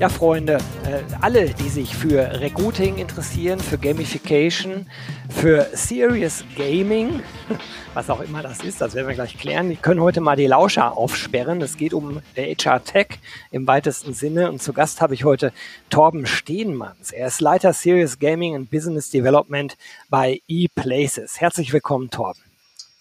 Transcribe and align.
Ja, 0.00 0.08
Freunde, 0.08 0.54
äh, 0.86 1.02
alle, 1.20 1.50
die 1.50 1.68
sich 1.68 1.94
für 1.94 2.40
Recruiting 2.40 2.96
interessieren, 2.96 3.60
für 3.60 3.76
Gamification, 3.76 4.86
für 5.28 5.66
Serious 5.74 6.42
Gaming, 6.56 7.22
was 7.94 8.08
auch 8.08 8.22
immer 8.22 8.42
das 8.42 8.64
ist, 8.64 8.80
das 8.80 8.94
werden 8.94 9.08
wir 9.08 9.14
gleich 9.14 9.36
klären, 9.36 9.68
die 9.68 9.76
können 9.76 10.00
heute 10.00 10.22
mal 10.22 10.36
die 10.36 10.46
Lauscher 10.46 10.96
aufsperren. 10.96 11.60
Es 11.60 11.76
geht 11.76 11.92
um 11.92 12.22
HR 12.34 12.82
Tech 12.82 13.08
im 13.50 13.66
weitesten 13.66 14.14
Sinne 14.14 14.50
und 14.50 14.62
zu 14.62 14.72
Gast 14.72 15.02
habe 15.02 15.12
ich 15.12 15.24
heute 15.24 15.52
Torben 15.90 16.24
Stehenmanns. 16.24 17.10
Er 17.10 17.26
ist 17.26 17.42
Leiter 17.42 17.74
Serious 17.74 18.18
Gaming 18.18 18.56
and 18.56 18.70
Business 18.70 19.10
Development 19.10 19.76
bei 20.08 20.40
ePlaces. 20.48 21.42
Herzlich 21.42 21.74
willkommen, 21.74 22.08
Torben. 22.08 22.40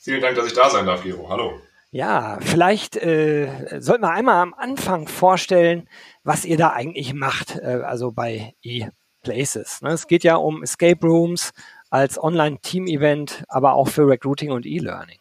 Vielen 0.02 0.20
Dank, 0.20 0.36
dass 0.36 0.48
ich 0.48 0.54
da 0.54 0.70
sein 0.70 0.86
darf, 0.86 1.02
Gero. 1.02 1.30
Hallo. 1.30 1.62
Ja, 1.92 2.38
vielleicht 2.42 2.98
äh, 2.98 3.80
sollten 3.80 4.04
wir 4.04 4.12
einmal 4.12 4.44
am 4.44 4.54
Anfang 4.54 5.08
vorstellen, 5.08 5.88
was 6.30 6.46
ihr 6.46 6.58
da 6.58 6.70
eigentlich 6.70 7.16
macht, 7.16 7.56
äh, 7.56 7.82
also 7.84 8.12
bei 8.12 8.54
ePlaces. 8.62 9.82
Ne? 9.82 9.94
Es 9.94 10.06
geht 10.06 10.24
ja 10.24 10.36
um 10.36 10.62
Escape 10.62 11.00
Rooms 11.02 11.50
als 11.90 12.22
Online-Team-Event, 12.22 13.46
aber 13.48 13.74
auch 13.74 13.88
für 13.88 14.08
Recruiting 14.08 14.52
und 14.52 14.68
E-Learning. 14.68 15.18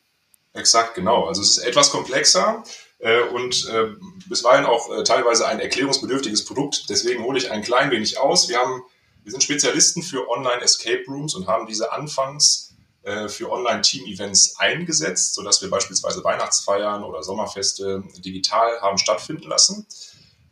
Exakt, 0.53 0.95
genau. 0.95 1.25
Also 1.25 1.41
es 1.41 1.57
ist 1.57 1.65
etwas 1.65 1.91
komplexer 1.93 2.63
äh, 2.99 3.23
und 3.23 3.67
äh, 3.71 3.87
bisweilen 4.29 4.67
auch 4.67 4.93
äh, 4.93 5.03
teilweise 5.03 5.49
ein 5.49 5.61
erklärungsbedürftiges 5.61 6.45
Produkt. 6.45 6.91
Deswegen 6.91 7.25
hole 7.25 7.39
ich 7.39 7.51
ein 7.51 7.63
klein 7.63 7.91
wenig 7.91 8.21
aus. 8.21 8.51
Wir 8.51 8.59
haben, 8.59 8.83
wir 9.23 9.33
sind 9.33 9.43
Spezialisten 9.43 10.03
für 10.03 10.29
Online-Escape 10.29 11.05
Rooms 11.09 11.35
und 11.35 11.47
haben 11.47 11.67
diese 11.67 11.91
anfangs 11.91 12.75
äh, 13.05 13.31
für 13.31 13.51
Online-Team-Events 13.51 14.57
eingesetzt, 14.59 15.33
sodass 15.33 15.63
wir 15.63 15.71
beispielsweise 15.71 16.23
Weihnachtsfeiern 16.23 17.03
oder 17.03 17.23
Sommerfeste 17.23 18.03
digital 18.19 18.83
haben 18.83 18.99
stattfinden 18.99 19.49
lassen. 19.49 19.87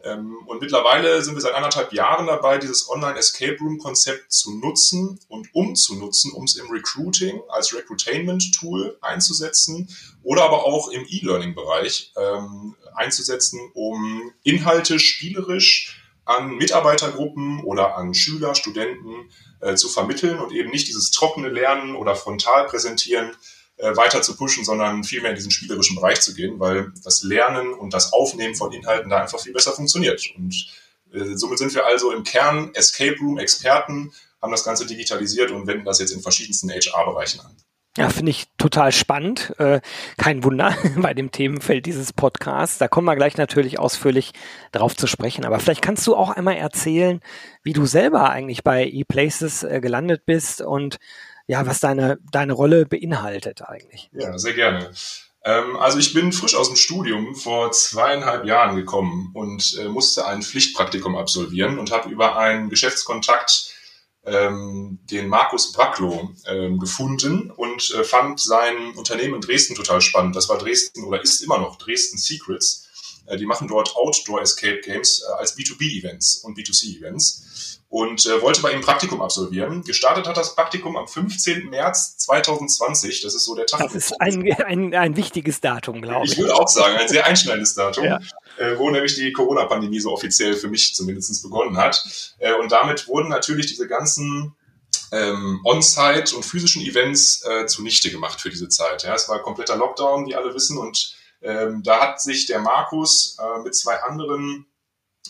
Ähm, 0.06 0.36
und 0.46 0.60
mittlerweile 0.60 1.22
sind 1.22 1.34
wir 1.34 1.40
seit 1.40 1.54
anderthalb 1.54 1.92
Jahren 1.92 2.26
dabei, 2.26 2.58
dieses 2.58 2.88
Online-Escape 2.88 3.58
Room-Konzept 3.60 4.32
zu 4.32 4.54
nutzen 4.56 5.18
und 5.28 5.54
umzunutzen, 5.54 6.32
um 6.32 6.44
es 6.44 6.56
im 6.56 6.70
Recruiting 6.70 7.40
als 7.48 7.74
Recruitainment-Tool 7.74 8.98
einzusetzen 9.00 9.88
oder 10.22 10.44
aber 10.44 10.64
auch 10.64 10.90
im 10.90 11.04
E-Learning-Bereich 11.08 12.12
ähm, 12.16 12.76
einzusetzen, 12.94 13.60
um 13.74 14.32
Inhalte 14.42 14.98
spielerisch 14.98 16.02
an 16.24 16.56
Mitarbeitergruppen 16.56 17.62
oder 17.62 17.96
an 17.96 18.14
Schüler, 18.14 18.54
Studenten 18.54 19.30
äh, 19.60 19.74
zu 19.74 19.88
vermitteln 19.88 20.38
und 20.38 20.52
eben 20.52 20.70
nicht 20.70 20.88
dieses 20.88 21.10
trockene 21.10 21.48
Lernen 21.48 21.94
oder 21.94 22.16
frontal 22.16 22.66
präsentieren 22.66 23.36
äh, 23.78 23.96
weiter 23.96 24.22
zu 24.22 24.36
pushen, 24.36 24.64
sondern 24.64 25.04
vielmehr 25.04 25.30
in 25.30 25.36
diesen 25.36 25.50
spielerischen 25.50 25.96
Bereich 25.96 26.20
zu 26.20 26.34
gehen, 26.34 26.58
weil 26.58 26.92
das 27.04 27.22
Lernen 27.22 27.74
und 27.74 27.92
das 27.92 28.12
Aufnehmen 28.12 28.54
von 28.54 28.72
Inhalten 28.72 29.10
da 29.10 29.20
einfach 29.20 29.40
viel 29.40 29.52
besser 29.52 29.72
funktioniert. 29.72 30.22
Und 30.36 30.66
äh, 31.12 31.36
somit 31.36 31.58
sind 31.58 31.74
wir 31.74 31.86
also 31.86 32.10
im 32.12 32.24
Kern 32.24 32.70
Escape 32.74 33.18
Room 33.20 33.38
Experten, 33.38 34.12
haben 34.40 34.52
das 34.52 34.64
Ganze 34.64 34.86
digitalisiert 34.86 35.50
und 35.50 35.66
wenden 35.66 35.84
das 35.84 35.98
jetzt 35.98 36.12
in 36.12 36.22
verschiedensten 36.22 36.70
HR-Bereichen 36.70 37.40
an. 37.40 37.56
Ja, 37.96 38.10
finde 38.10 38.30
ich 38.30 38.46
total 38.58 38.92
spannend. 38.92 39.54
Äh, 39.58 39.80
kein 40.18 40.44
Wunder 40.44 40.76
bei 40.96 41.14
dem 41.14 41.30
Themenfeld 41.30 41.86
dieses 41.86 42.12
Podcasts. 42.12 42.76
Da 42.76 42.88
kommen 42.88 43.06
wir 43.06 43.16
gleich 43.16 43.38
natürlich 43.38 43.78
ausführlich 43.78 44.32
drauf 44.72 44.94
zu 44.94 45.06
sprechen. 45.06 45.46
Aber 45.46 45.58
vielleicht 45.60 45.80
kannst 45.80 46.06
du 46.06 46.14
auch 46.14 46.28
einmal 46.28 46.56
erzählen, 46.56 47.20
wie 47.62 47.72
du 47.72 47.86
selber 47.86 48.28
eigentlich 48.28 48.62
bei 48.64 48.86
ePlaces 48.86 49.62
äh, 49.62 49.80
gelandet 49.80 50.26
bist 50.26 50.60
und 50.60 50.98
ja, 51.46 51.66
was 51.66 51.80
deine, 51.80 52.18
deine 52.32 52.52
Rolle 52.52 52.86
beinhaltet 52.86 53.62
eigentlich. 53.62 54.10
Ja, 54.12 54.36
sehr 54.38 54.54
gerne. 54.54 54.90
Ähm, 55.44 55.76
also 55.76 55.98
ich 55.98 56.12
bin 56.12 56.32
frisch 56.32 56.56
aus 56.56 56.68
dem 56.68 56.76
Studium 56.76 57.36
vor 57.36 57.70
zweieinhalb 57.70 58.44
Jahren 58.44 58.76
gekommen 58.76 59.30
und 59.32 59.78
äh, 59.78 59.88
musste 59.88 60.26
ein 60.26 60.42
Pflichtpraktikum 60.42 61.16
absolvieren 61.16 61.78
und 61.78 61.92
habe 61.92 62.10
über 62.10 62.36
einen 62.36 62.68
Geschäftskontakt 62.68 63.72
ähm, 64.24 64.98
den 65.04 65.28
Markus 65.28 65.72
Brackloh 65.72 66.30
ähm, 66.48 66.80
gefunden 66.80 67.52
und 67.52 67.92
äh, 67.92 68.02
fand 68.02 68.40
sein 68.40 68.92
Unternehmen 68.96 69.36
in 69.36 69.40
Dresden 69.40 69.76
total 69.76 70.00
spannend. 70.00 70.34
Das 70.34 70.48
war 70.48 70.58
Dresden 70.58 71.04
oder 71.04 71.22
ist 71.22 71.42
immer 71.42 71.58
noch 71.58 71.78
Dresden 71.78 72.18
Secrets. 72.18 72.88
Äh, 73.26 73.36
die 73.36 73.46
machen 73.46 73.68
dort 73.68 73.94
Outdoor 73.94 74.42
Escape 74.42 74.80
Games 74.80 75.22
äh, 75.22 75.32
als 75.34 75.56
B2B-Events 75.56 76.38
und 76.38 76.58
B2C-Events 76.58 77.75
und 77.88 78.26
äh, 78.26 78.42
wollte 78.42 78.62
bei 78.62 78.72
ihm 78.72 78.80
Praktikum 78.80 79.22
absolvieren. 79.22 79.82
Gestartet 79.82 80.26
hat 80.26 80.36
das 80.36 80.54
Praktikum 80.54 80.96
am 80.96 81.06
15. 81.06 81.70
März 81.70 82.16
2020. 82.18 83.22
Das 83.22 83.34
ist 83.34 83.44
so 83.44 83.54
der 83.54 83.66
Tag. 83.66 83.80
Das 83.80 83.94
ist 83.94 84.20
ein, 84.20 84.52
ein, 84.64 84.94
ein 84.94 85.16
wichtiges 85.16 85.60
Datum, 85.60 86.02
glaube 86.02 86.26
ich. 86.26 86.32
Ich 86.32 86.38
würde 86.38 86.54
auch 86.54 86.68
sagen, 86.68 86.96
ein 86.96 87.08
sehr 87.08 87.26
einschneidendes 87.26 87.74
Datum, 87.74 88.04
ja. 88.04 88.18
äh, 88.58 88.76
wo 88.78 88.90
nämlich 88.90 89.14
die 89.14 89.32
Corona-Pandemie 89.32 90.00
so 90.00 90.12
offiziell 90.12 90.54
für 90.54 90.68
mich 90.68 90.94
zumindest 90.94 91.42
begonnen 91.42 91.76
hat. 91.76 92.34
Äh, 92.38 92.54
und 92.54 92.72
damit 92.72 93.06
wurden 93.06 93.28
natürlich 93.28 93.66
diese 93.66 93.86
ganzen 93.86 94.56
ähm, 95.12 95.60
On-Site 95.64 96.34
und 96.34 96.44
physischen 96.44 96.82
Events 96.82 97.44
äh, 97.44 97.66
zunichte 97.66 98.10
gemacht 98.10 98.40
für 98.40 98.50
diese 98.50 98.68
Zeit. 98.68 99.04
Ja, 99.04 99.14
es 99.14 99.28
war 99.28 99.40
kompletter 99.42 99.76
Lockdown, 99.76 100.26
wie 100.26 100.34
alle 100.34 100.52
wissen. 100.54 100.76
Und 100.78 101.16
ähm, 101.42 101.82
da 101.84 102.00
hat 102.00 102.20
sich 102.20 102.46
der 102.46 102.58
Markus 102.58 103.36
äh, 103.38 103.62
mit 103.62 103.76
zwei 103.76 104.02
anderen 104.02 104.66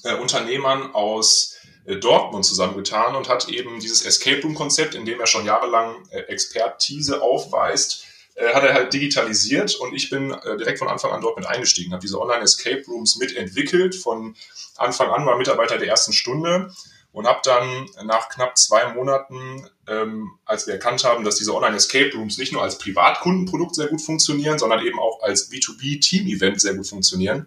äh, 0.05 0.15
Unternehmern 0.15 0.94
aus 0.94 1.56
Dortmund 1.87 2.45
zusammengetan 2.45 3.15
und 3.15 3.29
hat 3.29 3.49
eben 3.49 3.79
dieses 3.79 4.05
Escape 4.05 4.43
Room 4.43 4.55
Konzept, 4.55 4.95
in 4.95 5.05
dem 5.05 5.21
er 5.21 5.27
schon 5.27 5.47
jahrelang 5.47 5.95
äh, 6.11 6.21
Expertise 6.23 7.23
aufweist, 7.23 8.05
äh, 8.35 8.53
hat 8.53 8.65
er 8.65 8.75
halt 8.75 8.93
digitalisiert 8.93 9.77
und 9.77 9.95
ich 9.95 10.11
bin 10.11 10.35
direkt 10.59 10.79
von 10.79 10.89
Anfang 10.89 11.13
an 11.13 11.21
dort 11.21 11.37
mit 11.37 11.47
eingestiegen, 11.47 11.93
habe 11.93 12.03
diese 12.03 12.21
Online 12.21 12.43
Escape 12.43 12.83
Rooms 12.89 13.17
mitentwickelt. 13.17 13.95
Von 13.95 14.35
Anfang 14.77 15.11
an 15.11 15.25
war 15.27 15.37
Mitarbeiter 15.39 15.79
der 15.79 15.89
ersten 15.89 16.13
Stunde 16.13 16.71
und 17.13 17.27
habe 17.27 17.41
dann 17.45 17.89
nach 18.05 18.29
knapp 18.29 18.59
zwei 18.59 18.93
Monaten, 18.93 19.67
ähm, 19.89 20.33
als 20.45 20.67
wir 20.67 20.75
erkannt 20.75 21.03
haben, 21.03 21.25
dass 21.25 21.37
diese 21.37 21.55
Online 21.55 21.77
Escape 21.77 22.11
Rooms 22.15 22.37
nicht 22.37 22.53
nur 22.53 22.63
als 22.63 22.77
Privatkundenprodukt 22.77 23.75
sehr 23.75 23.87
gut 23.87 24.03
funktionieren, 24.03 24.59
sondern 24.59 24.85
eben 24.85 24.99
auch 24.99 25.23
als 25.23 25.51
B2B 25.51 26.01
Team 26.01 26.27
Event 26.27 26.61
sehr 26.61 26.75
gut 26.75 26.87
funktionieren, 26.87 27.47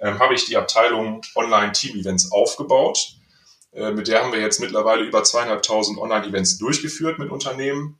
ähm, 0.00 0.18
habe 0.18 0.34
ich 0.34 0.46
die 0.46 0.56
Abteilung 0.56 1.20
Online 1.36 1.70
Team 1.70 1.96
Events 1.96 2.32
aufgebaut 2.32 2.98
äh, 2.98 3.23
mit 3.74 4.08
der 4.08 4.22
haben 4.22 4.32
wir 4.32 4.40
jetzt 4.40 4.60
mittlerweile 4.60 5.02
über 5.02 5.24
zweieinhalbtausend 5.24 5.98
Online-Events 5.98 6.58
durchgeführt 6.58 7.18
mit 7.18 7.30
Unternehmen 7.30 7.98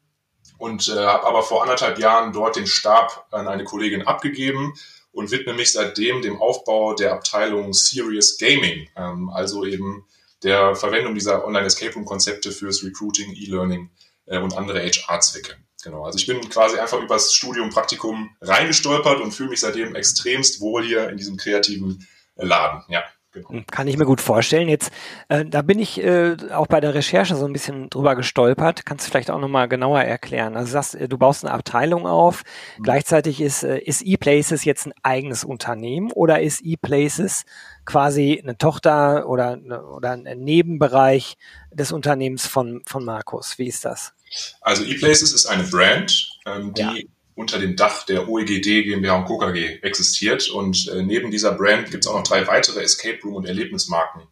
und 0.58 0.88
äh, 0.88 0.92
habe 0.92 1.26
aber 1.26 1.42
vor 1.42 1.62
anderthalb 1.62 1.98
Jahren 1.98 2.32
dort 2.32 2.56
den 2.56 2.66
Stab 2.66 3.26
an 3.30 3.48
eine 3.48 3.64
Kollegin 3.64 4.02
abgegeben 4.02 4.74
und 5.12 5.30
widme 5.30 5.54
mich 5.54 5.72
seitdem 5.72 6.22
dem 6.22 6.40
Aufbau 6.40 6.94
der 6.94 7.12
Abteilung 7.12 7.72
Serious 7.72 8.38
Gaming, 8.38 8.88
ähm, 8.96 9.30
also 9.30 9.64
eben 9.64 10.04
der 10.42 10.74
Verwendung 10.76 11.14
dieser 11.14 11.44
Online-Escape 11.44 11.94
Room-Konzepte 11.94 12.52
fürs 12.52 12.84
Recruiting, 12.84 13.34
E-Learning 13.34 13.90
äh, 14.26 14.38
und 14.38 14.56
andere 14.56 14.80
HR-Zwecke. 14.80 15.56
Genau, 15.82 16.04
also 16.04 16.18
ich 16.18 16.26
bin 16.26 16.40
quasi 16.48 16.78
einfach 16.78 17.00
übers 17.00 17.34
Studium, 17.34 17.70
Praktikum 17.70 18.34
reingestolpert 18.40 19.20
und 19.20 19.32
fühle 19.32 19.50
mich 19.50 19.60
seitdem 19.60 19.94
extremst 19.94 20.60
wohl 20.60 20.82
hier 20.82 21.10
in 21.10 21.16
diesem 21.16 21.36
kreativen 21.36 22.06
Laden. 22.36 22.82
Ja. 22.88 23.04
Genau. 23.34 23.48
Hm, 23.48 23.66
kann 23.66 23.88
ich 23.88 23.98
mir 23.98 24.04
gut 24.04 24.20
vorstellen. 24.20 24.68
Jetzt, 24.68 24.92
äh, 25.28 25.44
da 25.44 25.62
bin 25.62 25.80
ich 25.80 26.02
äh, 26.02 26.36
auch 26.52 26.68
bei 26.68 26.80
der 26.80 26.94
Recherche 26.94 27.34
so 27.34 27.44
ein 27.44 27.52
bisschen 27.52 27.90
drüber 27.90 28.14
gestolpert. 28.14 28.86
Kannst 28.86 29.06
du 29.06 29.10
vielleicht 29.10 29.30
auch 29.30 29.40
nochmal 29.40 29.68
genauer 29.68 30.02
erklären? 30.02 30.54
Also 30.56 30.66
du 30.66 30.72
sagst, 30.72 30.94
äh, 30.94 31.08
du 31.08 31.18
baust 31.18 31.44
eine 31.44 31.52
Abteilung 31.52 32.06
auf. 32.06 32.44
Mhm. 32.78 32.84
Gleichzeitig 32.84 33.40
ist, 33.40 33.64
äh, 33.64 33.78
ist 33.78 34.02
ePlaces 34.02 34.64
jetzt 34.64 34.86
ein 34.86 34.94
eigenes 35.02 35.42
Unternehmen 35.42 36.12
oder 36.12 36.40
ist 36.40 36.64
ePlaces 36.64 37.44
quasi 37.84 38.40
eine 38.40 38.56
Tochter 38.56 39.28
oder, 39.28 39.58
oder 39.92 40.12
ein 40.12 40.38
Nebenbereich 40.38 41.36
des 41.72 41.90
Unternehmens 41.90 42.46
von, 42.46 42.82
von 42.86 43.04
Markus? 43.04 43.58
Wie 43.58 43.66
ist 43.66 43.84
das? 43.84 44.14
Also 44.60 44.84
ePlaces 44.84 45.32
ist 45.32 45.46
eine 45.46 45.64
Brand, 45.64 46.38
ähm, 46.46 46.72
die 46.72 46.82
ja 46.82 46.94
unter 47.34 47.58
dem 47.58 47.76
Dach 47.76 48.04
der 48.04 48.28
OEGD 48.28 48.84
GmbH 48.84 49.16
und 49.16 49.24
Co. 49.24 49.38
KG 49.38 49.78
existiert. 49.82 50.48
Und 50.50 50.88
äh, 50.88 51.02
neben 51.02 51.30
dieser 51.30 51.52
Brand 51.52 51.90
gibt 51.90 52.04
es 52.04 52.10
auch 52.10 52.14
noch 52.14 52.22
drei 52.22 52.46
weitere 52.46 52.80
Escape 52.82 53.20
Room 53.24 53.34
und 53.34 53.46
Erlebnismarken. 53.46 54.22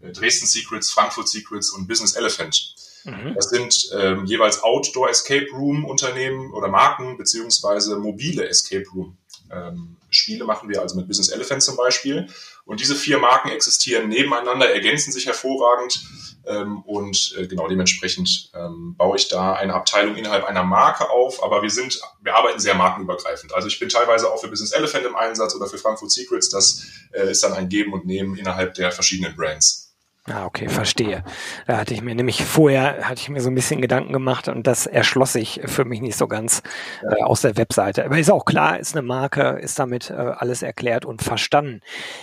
Äh, 0.00 0.12
Dresden 0.12 0.46
Secrets, 0.46 0.90
Frankfurt 0.90 1.28
Secrets 1.28 1.70
und 1.70 1.88
Business 1.88 2.14
Elephant. 2.14 2.74
Mhm. 3.04 3.34
Das 3.34 3.48
sind 3.48 3.90
ähm, 3.98 4.26
jeweils 4.26 4.62
Outdoor 4.62 5.10
Escape 5.10 5.48
Room 5.52 5.84
Unternehmen 5.84 6.52
oder 6.52 6.68
Marken 6.68 7.16
beziehungsweise 7.16 7.96
mobile 7.96 8.48
Escape 8.48 8.84
Room 8.94 9.16
ähm, 9.52 9.96
Spiele 10.10 10.44
machen 10.44 10.68
wir 10.68 10.80
also 10.80 10.96
mit 10.96 11.08
Business 11.08 11.30
Elephant 11.30 11.62
zum 11.62 11.76
Beispiel. 11.76 12.28
Und 12.64 12.80
diese 12.80 12.94
vier 12.94 13.18
Marken 13.18 13.48
existieren 13.48 14.08
nebeneinander, 14.08 14.70
ergänzen 14.72 15.12
sich 15.12 15.26
hervorragend. 15.26 16.04
Ähm, 16.46 16.82
und 16.82 17.34
äh, 17.38 17.46
genau 17.46 17.68
dementsprechend 17.68 18.50
ähm, 18.54 18.94
baue 18.96 19.16
ich 19.16 19.28
da 19.28 19.54
eine 19.54 19.74
Abteilung 19.74 20.16
innerhalb 20.16 20.44
einer 20.44 20.64
Marke 20.64 21.08
auf. 21.10 21.42
Aber 21.42 21.62
wir 21.62 21.70
sind, 21.70 22.00
wir 22.20 22.34
arbeiten 22.34 22.60
sehr 22.60 22.74
markenübergreifend. 22.74 23.54
Also 23.54 23.68
ich 23.68 23.78
bin 23.78 23.88
teilweise 23.88 24.30
auch 24.30 24.40
für 24.40 24.48
Business 24.48 24.72
Elephant 24.72 25.06
im 25.06 25.16
Einsatz 25.16 25.54
oder 25.54 25.66
für 25.66 25.78
Frankfurt 25.78 26.10
Secrets. 26.10 26.50
Das 26.50 26.84
äh, 27.12 27.30
ist 27.30 27.42
dann 27.42 27.52
ein 27.52 27.68
Geben 27.68 27.92
und 27.92 28.06
Nehmen 28.06 28.36
innerhalb 28.36 28.74
der 28.74 28.92
verschiedenen 28.92 29.34
Brands. 29.36 29.81
Ah, 30.30 30.46
okay, 30.46 30.68
verstehe. 30.68 31.24
Da 31.66 31.78
hatte 31.78 31.94
ich 31.94 32.00
mir 32.00 32.14
nämlich 32.14 32.44
vorher, 32.44 33.08
hatte 33.08 33.20
ich 33.20 33.28
mir 33.28 33.40
so 33.40 33.50
ein 33.50 33.56
bisschen 33.56 33.80
Gedanken 33.80 34.12
gemacht 34.12 34.46
und 34.46 34.68
das 34.68 34.86
erschloss 34.86 35.32
sich 35.32 35.60
für 35.64 35.84
mich 35.84 36.00
nicht 36.00 36.16
so 36.16 36.28
ganz 36.28 36.62
äh, 37.02 37.22
aus 37.24 37.40
der 37.40 37.56
Webseite. 37.56 38.04
Aber 38.04 38.16
ist 38.16 38.30
auch 38.30 38.44
klar, 38.44 38.78
ist 38.78 38.94
eine 38.94 39.02
Marke, 39.04 39.58
ist 39.60 39.80
damit 39.80 40.10
äh, 40.10 40.14
alles 40.14 40.62
erklärt 40.62 41.04
und 41.04 41.22
verstanden. 41.22 41.80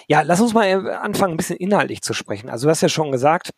Ja, 0.08 0.22
lass 0.22 0.40
uns 0.40 0.54
mal 0.54 0.66
äh, 0.66 0.92
anfangen, 0.92 1.34
ein 1.34 1.38
bisschen 1.38 1.58
inhaltlich 1.58 2.02
zu 2.02 2.14
sprechen. 2.14 2.50
Also 2.50 2.68
du 2.68 2.72
hast 2.72 2.80
ja 2.80 2.88
schon 2.88 3.12
gesagt, 3.12 3.52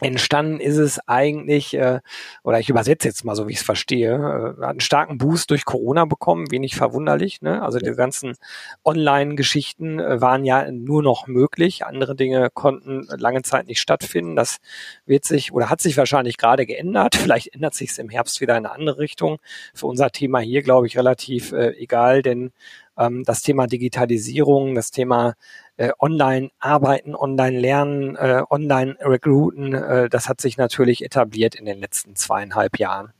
entstanden 0.00 0.60
ist 0.60 0.76
es 0.76 1.00
eigentlich, 1.06 1.74
äh, 1.74 2.00
oder 2.42 2.60
ich 2.60 2.68
übersetze 2.68 3.08
jetzt 3.08 3.24
mal 3.24 3.36
so, 3.36 3.48
wie 3.48 3.52
ich 3.52 3.58
es 3.58 3.64
verstehe, 3.64 4.14
äh, 4.14 4.62
hat 4.62 4.70
einen 4.70 4.80
starken 4.80 5.18
Boost 5.18 5.50
durch 5.50 5.64
Corona 5.64 6.04
bekommen, 6.04 6.50
wenig 6.50 6.76
verwunderlich. 6.76 7.42
Ne? 7.42 7.62
Also 7.62 7.78
die 7.78 7.90
ganzen 7.92 8.36
Online-Geschichten 8.84 10.00
äh, 10.00 10.20
waren 10.20 10.44
ja 10.44 10.70
nur 10.70 11.02
noch 11.02 11.26
möglich. 11.26 11.84
Andere 11.84 12.16
Dinge 12.16 12.48
konnten 12.52 13.06
lange 13.16 13.42
Zeit 13.42 13.66
nicht 13.66 13.80
stattfinden. 13.80 14.36
Das 14.36 14.58
wird 15.06 15.24
sich 15.24 15.52
oder 15.52 15.70
hat 15.70 15.80
sich 15.80 15.96
wahrscheinlich 15.96 16.36
gerade 16.36 16.66
geändert. 16.66 17.14
Vielleicht 17.16 17.54
ändert 17.54 17.74
sich 17.74 17.90
es 17.90 17.98
im 17.98 18.08
Herbst 18.08 18.40
wieder 18.40 18.56
in 18.56 18.66
eine 18.66 18.74
andere 18.74 18.98
Richtung. 18.98 19.38
Für 19.74 19.86
unser 19.86 20.10
Thema 20.10 20.40
hier, 20.40 20.62
glaube 20.62 20.86
ich, 20.86 20.96
relativ 20.96 21.52
äh, 21.52 21.70
egal, 21.78 22.22
denn 22.22 22.52
ähm, 23.00 23.24
das 23.24 23.42
Thema 23.42 23.66
Digitalisierung, 23.66 24.74
das 24.74 24.90
Thema 24.90 25.34
äh, 25.76 25.90
Online-Arbeiten, 25.98 27.14
Online-Lernen, 27.16 28.16
äh, 28.16 28.42
Online-Recruiten, 28.48 29.74
äh, 29.74 30.08
das 30.08 30.28
hat 30.28 30.40
sich 30.40 30.56
natürlich 30.58 31.02
etabliert 31.04 31.54
in 31.54 31.64
den 31.64 31.80
letzten 31.80 32.14
zweieinhalb 32.14 32.78
Jahren. 32.78 33.12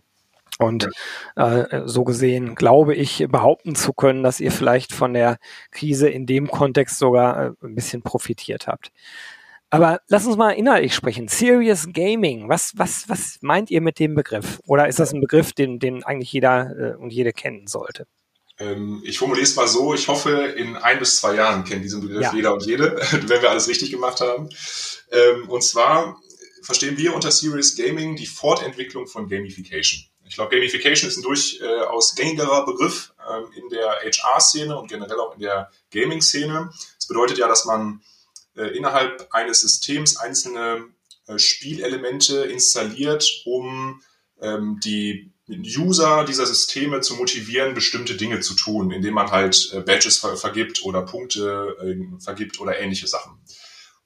Und 0.58 0.90
äh, 1.36 1.82
so 1.86 2.04
gesehen 2.04 2.54
glaube 2.54 2.94
ich 2.94 3.26
behaupten 3.30 3.74
zu 3.74 3.94
können, 3.94 4.22
dass 4.22 4.40
ihr 4.40 4.52
vielleicht 4.52 4.92
von 4.92 5.14
der 5.14 5.38
Krise 5.70 6.10
in 6.10 6.26
dem 6.26 6.50
Kontext 6.50 6.98
sogar 6.98 7.46
äh, 7.46 7.52
ein 7.62 7.74
bisschen 7.74 8.02
profitiert 8.02 8.66
habt. 8.66 8.92
Aber 9.70 10.00
lass 10.08 10.26
uns 10.26 10.36
mal 10.36 10.50
inhaltlich 10.50 10.94
sprechen. 10.94 11.28
Serious 11.28 11.88
Gaming, 11.92 12.48
was, 12.48 12.72
was, 12.76 13.08
was 13.08 13.38
meint 13.40 13.70
ihr 13.70 13.80
mit 13.80 13.98
dem 14.00 14.14
Begriff? 14.14 14.60
Oder 14.66 14.88
ist 14.88 14.98
das 14.98 15.14
ein 15.14 15.20
Begriff, 15.20 15.52
den, 15.52 15.78
den 15.78 16.02
eigentlich 16.04 16.32
jeder 16.32 16.76
äh, 16.76 16.96
und 16.96 17.10
jede 17.10 17.32
kennen 17.32 17.66
sollte? 17.66 18.06
Ähm, 18.60 19.00
ich 19.04 19.18
formuliere 19.18 19.44
es 19.44 19.56
mal 19.56 19.66
so, 19.66 19.94
ich 19.94 20.06
hoffe, 20.06 20.30
in 20.30 20.76
ein 20.76 20.98
bis 20.98 21.16
zwei 21.16 21.34
Jahren 21.34 21.64
kennt 21.64 21.82
diesen 21.82 22.02
Begriff 22.02 22.22
ja. 22.22 22.34
jeder 22.34 22.52
und 22.52 22.64
jede, 22.64 22.96
wenn 23.10 23.42
wir 23.42 23.50
alles 23.50 23.68
richtig 23.68 23.90
gemacht 23.90 24.20
haben. 24.20 24.50
Ähm, 25.10 25.48
und 25.48 25.64
zwar 25.64 26.20
verstehen 26.62 26.98
wir 26.98 27.14
unter 27.14 27.30
Serious 27.30 27.74
Gaming 27.74 28.16
die 28.16 28.26
Fortentwicklung 28.26 29.06
von 29.06 29.28
Gamification. 29.28 30.04
Ich 30.26 30.34
glaube, 30.36 30.54
Gamification 30.54 31.08
ist 31.08 31.16
ein 31.16 31.22
durchaus 31.22 32.14
gängigerer 32.14 32.66
Begriff 32.66 33.12
ähm, 33.28 33.46
in 33.56 33.68
der 33.70 33.98
HR-Szene 34.04 34.78
und 34.78 34.88
generell 34.88 35.18
auch 35.18 35.34
in 35.34 35.40
der 35.40 35.70
Gaming-Szene. 35.90 36.70
Das 36.96 37.08
bedeutet 37.08 37.38
ja, 37.38 37.48
dass 37.48 37.64
man 37.64 38.02
äh, 38.56 38.76
innerhalb 38.76 39.26
eines 39.32 39.62
Systems 39.62 40.18
einzelne 40.18 40.84
äh, 41.26 41.38
Spielelemente 41.38 42.42
installiert, 42.42 43.42
um 43.44 44.02
die 44.82 45.30
User 45.58 46.24
dieser 46.24 46.46
Systeme 46.46 47.00
zu 47.00 47.16
motivieren, 47.16 47.74
bestimmte 47.74 48.14
Dinge 48.14 48.40
zu 48.40 48.54
tun, 48.54 48.90
indem 48.90 49.14
man 49.14 49.30
halt 49.30 49.72
äh, 49.74 49.80
Badges 49.80 50.18
ver 50.18 50.36
vergibt 50.36 50.84
oder 50.84 51.02
Punkte 51.02 51.76
äh, 51.82 52.22
vergibt 52.22 52.60
oder 52.60 52.78
ähnliche 52.78 53.08
Sachen. 53.08 53.32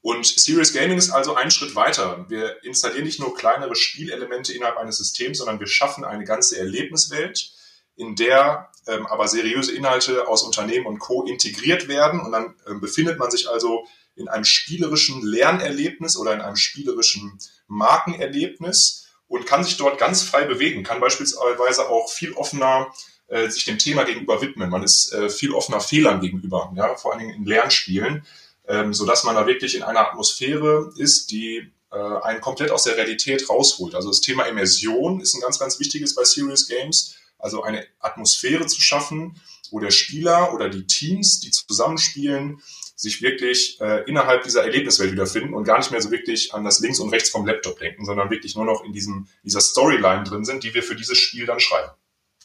Und 0.01 0.27
Serious 0.27 0.73
Gaming 0.73 0.99
ist 0.99 1.11
also 1.11 1.35
ein 1.35 1.51
Schritt 1.51 1.75
weiter. 1.75 2.27
Wir 2.29 2.63
installieren 2.63 3.05
nicht 3.05 3.21
nur 3.21 3.35
kleinere 3.35 3.75
Spielelemente 3.75 4.53
innerhalb 4.53 4.77
eines 4.77 4.99
Systems, 4.99 5.39
sondern 5.39 5.61
wir 5.61 5.67
schaffen 5.67 6.05
eine 6.05 6.25
ganze 6.25 6.59
Erlebniswelt, 6.59 7.53
in 7.97 8.15
der 8.15 8.71
ähm, 8.87 9.07
aber 9.07 9.29
seriöse 9.29 9.75
Inhalte 9.75 10.29
aus 10.29 10.43
Unternehmen 10.43 10.87
und 10.87 10.99
Co. 10.99 11.25
integriert 11.25 11.89
werden. 11.89 12.21
Und 12.21 12.33
dann 12.33 12.55
ähm, 12.67 12.81
befindet 12.81 13.19
man 13.19 13.31
sich 13.31 13.49
also 13.49 13.87
in 14.15 14.29
einem 14.29 14.45
spielerischen 14.45 15.23
Lernerlebnis 15.23 16.17
oder 16.17 16.35
in 16.35 16.41
einem 16.41 16.57
spielerischen 16.57 17.39
Markenerlebnis 17.67 19.04
und 19.29 19.47
kann 19.47 19.65
sich 19.65 19.77
dort 19.77 19.99
ganz 19.99 20.23
frei 20.23 20.45
bewegen, 20.45 20.83
kann 20.83 21.01
beispielsweise 21.01 21.89
auch 21.89 22.11
viel 22.11 22.33
offener 22.33 22.93
äh, 23.29 23.49
sich 23.49 23.65
dem 23.65 23.79
Thema 23.79 24.05
gegenüber 24.05 24.41
widmen. 24.43 24.71
Man 24.71 24.83
ist 24.83 25.13
äh, 25.13 25.29
viel 25.29 25.53
offener 25.53 25.81
Fehlern 25.81 26.21
gegenüber, 26.21 26.73
ja, 26.77 26.95
vor 26.97 27.13
allen 27.13 27.21
Dingen 27.21 27.35
in 27.35 27.45
Lernspielen, 27.45 28.27
ähm, 28.69 28.95
so 28.95 29.07
dass 29.07 29.25
man 29.25 29.35
da 29.35 29.47
wirklich 29.47 29.75
in 29.75 29.83
einer 29.83 30.01
Atmosphäre 30.01 30.93
ist, 30.97 31.31
die 31.31 31.73
äh, 31.91 31.97
einen 31.97 32.41
komplett 32.41 32.71
aus 32.71 32.85
der 32.85 32.97
Realität 32.97 33.49
rausholt. 33.49 33.95
Also 33.95 34.09
das 34.09 34.21
Thema 34.21 34.45
Immersion 34.45 35.21
ist 35.21 35.35
ein 35.35 35.41
ganz, 35.41 35.59
ganz 35.59 35.81
wichtiges 35.81 36.15
bei 36.15 36.25
Serious 36.25 36.69
Games. 36.69 37.17
Also 37.39 37.63
eine 37.63 37.87
Atmosphäre 38.01 38.67
zu 38.67 38.81
schaffen, 38.81 39.41
wo 39.71 39.79
der 39.79 39.91
Spieler 39.91 40.55
oder 40.55 40.69
die 40.69 40.87
Teams, 40.87 41.41
die 41.41 41.51
zusammenspielen, 41.51 42.63
sich 42.95 43.23
wirklich 43.23 43.81
äh, 43.81 44.09
innerhalb 44.09 44.43
dieser 44.43 44.63
Erlebniswelt 44.63 45.13
wiederfinden 45.13 45.55
und 45.55 45.65
gar 45.65 45.79
nicht 45.79 45.91
mehr 45.91 46.01
so 46.01 46.11
wirklich 46.11 46.55
an 46.55 46.65
das 46.65 46.81
links 46.81 47.01
und 47.01 47.11
rechts 47.11 47.31
vom 47.31 47.47
Laptop 47.47 47.79
denken, 47.79 48.05
sondern 48.05 48.31
wirklich 48.31 48.55
nur 48.55 48.65
noch 48.65 48.85
in 48.85 48.93
diesem, 48.93 49.27
dieser 49.43 49.61
Storyline 49.61 50.25
drin 50.25 50.45
sind, 50.45 50.63
die 50.63 50.75
wir 50.75 50.83
für 50.83 50.95
dieses 50.95 51.19
Spiel 51.19 51.47
dann 51.47 51.61
schreiben. 51.61 51.91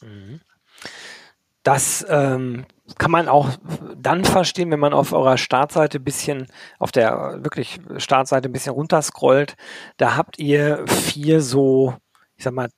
Mhm. 0.01 0.41
Das 1.63 2.05
ähm, 2.09 2.65
kann 2.97 3.11
man 3.11 3.27
auch 3.27 3.49
dann 3.95 4.25
verstehen, 4.25 4.71
wenn 4.71 4.79
man 4.79 4.93
auf 4.93 5.13
eurer 5.13 5.37
Startseite 5.37 5.99
ein 5.99 6.03
bisschen, 6.03 6.47
auf 6.79 6.91
der 6.91 7.39
wirklich 7.43 7.79
Startseite 7.97 8.49
ein 8.49 8.53
bisschen 8.53 8.73
runterscrollt. 8.73 9.55
Da 9.97 10.15
habt 10.15 10.39
ihr 10.39 10.85
vier 10.87 11.41
so, 11.41 11.95
ich 12.37 12.45
sag 12.45 12.53
mal, 12.53 12.69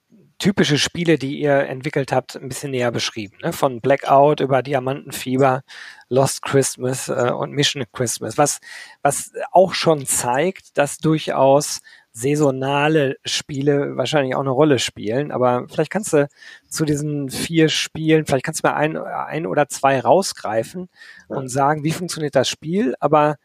typische 0.42 0.80
Spiele, 0.80 1.20
die 1.20 1.40
ihr 1.40 1.68
entwickelt 1.68 2.12
habt, 2.12 2.36
ein 2.36 2.50
bisschen 2.50 2.72
näher 2.72 2.92
beschrieben. 2.92 3.38
Ne? 3.44 3.54
Von 3.54 3.80
Blackout 3.80 4.40
über 4.40 4.64
Diamantenfieber, 4.64 5.62
Lost 6.10 6.42
Christmas 6.42 7.10
äh, 7.10 7.32
und 7.32 7.52
Mission 7.52 7.84
Christmas, 7.94 8.38
was, 8.38 8.60
was 9.04 9.32
auch 9.52 9.74
schon 9.76 10.06
zeigt, 10.08 10.78
dass 10.80 10.98
durchaus 10.98 11.80
saisonale 12.12 13.18
Spiele 13.24 13.96
wahrscheinlich 13.96 14.36
auch 14.36 14.42
eine 14.42 14.50
Rolle 14.50 14.80
spielen. 14.80 15.32
Aber 15.32 15.68
vielleicht 15.70 15.92
kannst 15.92 16.12
du 16.12 16.28
zu 16.68 16.86
diesen 16.86 17.30
vier 17.30 17.70
Spielen, 17.70 18.26
vielleicht 18.26 18.44
kannst 18.44 18.64
du 18.64 18.68
mal 18.68 18.76
ein, 18.76 18.98
ein 18.98 19.46
oder 19.46 19.70
zwei 19.70 20.00
rausgreifen 20.00 20.90
und 21.28 21.50
sagen, 21.50 21.84
wie 21.84 21.92
funktioniert 21.92 22.36
das 22.36 22.50
Spiel, 22.50 22.96
aber 23.00 23.38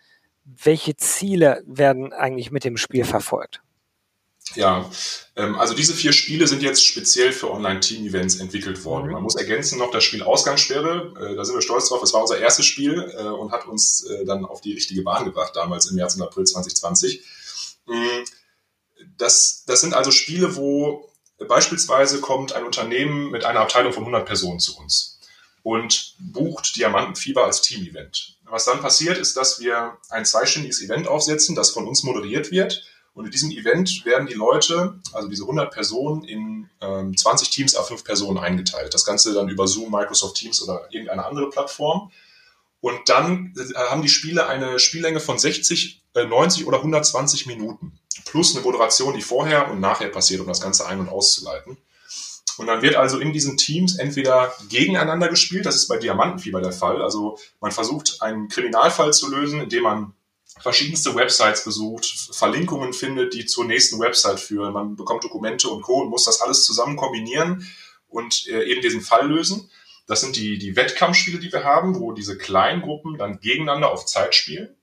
welche 0.45 0.97
Ziele 0.97 1.63
werden 1.67 2.15
eigentlich 2.15 2.51
mit 2.51 2.65
dem 2.65 2.79
Spiel 2.79 3.05
verfolgt? 3.05 3.61
Ja, 4.55 4.89
ähm, 5.35 5.57
also 5.57 5.75
diese 5.75 5.93
vier 5.93 6.13
Spiele 6.13 6.47
sind 6.47 6.63
jetzt 6.63 6.85
speziell 6.85 7.33
für 7.33 7.51
Online-Team-Events 7.51 8.37
entwickelt 8.37 8.85
worden. 8.85 9.07
Mhm. 9.07 9.13
Man 9.13 9.23
muss 9.23 9.35
ergänzen 9.35 9.79
noch 9.79 9.91
das 9.91 10.05
Spiel 10.05 10.23
Ausgangssperre. 10.23 11.12
Äh, 11.21 11.37
da 11.37 11.45
sind 11.45 11.55
wir 11.55 11.62
stolz 11.62 11.88
drauf. 11.88 12.03
Es 12.03 12.12
war 12.12 12.23
unser 12.23 12.38
erstes 12.38 12.65
Spiel 12.65 13.12
äh, 13.17 13.23
und 13.23 13.53
hat 13.53 13.67
uns 13.67 14.05
äh, 14.05 14.25
dann 14.25 14.45
auf 14.45 14.61
die 14.61 14.73
richtige 14.73 15.03
Bahn 15.03 15.25
gebracht, 15.25 15.55
damals 15.55 15.87
im 15.87 15.97
März 15.97 16.15
und 16.15 16.23
April 16.23 16.45
2020. 16.45 17.23
Mhm. 17.87 18.25
Das, 19.19 19.65
das 19.67 19.81
sind 19.81 19.95
also 19.95 20.11
Spiele, 20.11 20.57
wo 20.57 21.11
beispielsweise 21.49 22.21
kommt 22.21 22.55
ein 22.55 22.65
Unternehmen 22.65 23.31
mit 23.31 23.45
einer 23.45 23.61
Abteilung 23.61 23.93
von 23.93 24.05
100 24.05 24.25
Personen 24.25 24.61
zu 24.61 24.79
uns 24.79 25.21
und 25.62 26.15
bucht 26.19 26.76
Diamantenfieber 26.76 27.45
als 27.45 27.61
Team-Event. 27.61 28.38
Was 28.45 28.65
dann 28.65 28.81
passiert, 28.81 29.19
ist, 29.19 29.37
dass 29.37 29.59
wir 29.59 29.99
ein 30.09 30.25
zweistündiges 30.25 30.81
Event 30.81 31.09
aufsetzen, 31.09 31.57
das 31.57 31.71
von 31.71 31.87
uns 31.87 32.05
moderiert 32.05 32.53
wird 32.53 32.85
und 33.16 33.25
in 33.25 33.30
diesem 33.30 33.50
Event 33.50 34.04
werden 34.04 34.26
die 34.26 34.35
Leute, 34.35 35.00
also 35.14 35.26
diese 35.26 35.44
100 35.44 35.73
Personen, 35.73 36.23
in 36.25 36.68
ähm, 36.82 37.16
20 37.16 37.49
Teams 37.49 37.75
a 37.75 37.82
5 37.82 38.04
Personen 38.04 38.37
eingeteilt. 38.37 38.92
Das 38.92 39.06
Ganze 39.06 39.32
dann 39.32 39.49
über 39.49 39.66
Zoom, 39.66 39.90
Microsoft 39.90 40.37
Teams 40.37 40.62
oder 40.62 40.87
irgendeine 40.90 41.25
andere 41.25 41.49
Plattform. 41.49 42.12
Und 42.82 43.08
dann 43.08 43.54
äh, 43.56 43.75
haben 43.88 44.02
die 44.02 44.11
Spiele 44.11 44.46
eine 44.49 44.78
Spiellänge 44.78 45.20
von 45.20 45.38
60, 45.38 46.02
äh, 46.12 46.26
90 46.26 46.66
oder 46.66 46.76
120 46.76 47.46
Minuten. 47.46 47.99
Plus 48.26 48.54
eine 48.54 48.62
Moderation, 48.62 49.14
die 49.14 49.23
vorher 49.23 49.70
und 49.70 49.80
nachher 49.80 50.11
passiert, 50.11 50.42
um 50.42 50.46
das 50.46 50.61
Ganze 50.61 50.87
ein- 50.87 51.00
und 51.00 51.08
auszuleiten. 51.08 51.78
Und 52.58 52.66
dann 52.66 52.82
wird 52.82 52.96
also 52.96 53.18
in 53.18 53.32
diesen 53.32 53.56
Teams 53.56 53.96
entweder 53.96 54.52
gegeneinander 54.68 55.28
gespielt, 55.28 55.64
das 55.64 55.76
ist 55.76 55.88
bei 55.88 55.96
Diamantenfieber 55.96 56.61
der 56.61 56.73
Fall. 56.73 57.00
Also 57.00 57.38
man 57.62 57.73
versucht 57.73 58.20
einen 58.20 58.49
Kriminalfall 58.49 59.14
zu 59.14 59.30
lösen, 59.30 59.62
indem 59.62 59.85
man 59.85 60.12
verschiedenste 60.61 61.15
Websites 61.15 61.65
besucht, 61.65 62.07
Verlinkungen 62.33 62.93
findet, 62.93 63.35
die 63.35 63.47
zur 63.47 63.65
nächsten 63.65 64.01
Website 64.01 64.41
führen. 64.41 64.73
Man 64.73 64.97
bekommt 64.97 65.25
Dokumente 65.25 65.69
und 65.69 65.83
Co. 65.83 66.03
und 66.03 66.11
muss 66.11 66.25
das 66.25 66.41
alles 66.41 66.65
zusammen 66.65 66.97
kombinieren 66.97 67.69
und 68.09 68.47
äh, 68.49 68.65
eben 68.65 68.81
diesen 68.81 69.01
Fall 69.01 69.29
lösen. 69.29 69.71
Das 70.07 70.21
sind 70.21 70.37
die, 70.37 70.59
die 70.59 70.77
Wettkampfspiele, 70.77 71.39
die 71.39 71.53
wir 71.53 71.65
haben, 71.65 71.99
wo 71.99 72.13
diese 72.13 72.39
kleinen 72.39 72.83
Gruppen 72.83 73.19
dann 73.19 73.41
gegeneinander 73.41 73.91
auf 73.91 74.07
Zeit 74.07 74.35
spielen. 74.35 74.75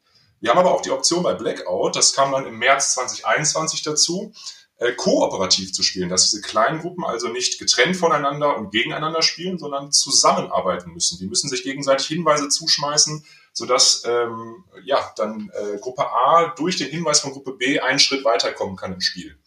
Wir 0.42 0.52
haben 0.52 0.60
aber 0.60 0.74
auch 0.74 0.82
die 0.82 0.92
Option 0.92 1.24
bei 1.24 1.34
Blackout, 1.34 1.96
das 1.96 2.12
kam 2.12 2.34
dann 2.34 2.46
im 2.46 2.60
März 2.60 2.96
2021 2.96 3.82
dazu, 3.82 4.34
äh, 4.78 4.92
kooperativ 4.92 5.72
zu 5.72 5.84
spielen, 5.84 6.10
dass 6.10 6.30
diese 6.30 6.42
kleinen 6.42 6.82
Gruppen 6.82 7.06
also 7.06 7.30
nicht 7.30 7.60
getrennt 7.60 7.96
voneinander 7.96 8.58
und 8.58 8.72
gegeneinander 8.72 9.22
spielen, 9.22 9.58
sondern 9.58 9.94
zusammenarbeiten 9.94 10.92
müssen. 10.92 11.18
Die 11.20 11.28
müssen 11.28 11.48
sich 11.48 11.64
gegenseitig 11.64 12.08
Hinweise 12.08 12.50
zuschmeißen, 12.50 13.24
sodass 13.54 14.04
ähm, 14.06 14.66
ja 14.84 15.14
dann 15.16 15.52
äh, 15.54 15.78
Gruppe 15.78 16.06
A 16.06 16.54
durch 16.58 16.78
den 16.78 16.90
Hinweis 16.90 17.22
von 17.22 17.32
Gruppe 17.32 17.54
B 17.54 17.80
einen 17.80 18.00
Schritt 18.00 18.26
weiterkommen 18.26 18.76
kann 18.76 18.94
im 18.94 19.02
Spiel. 19.02 19.38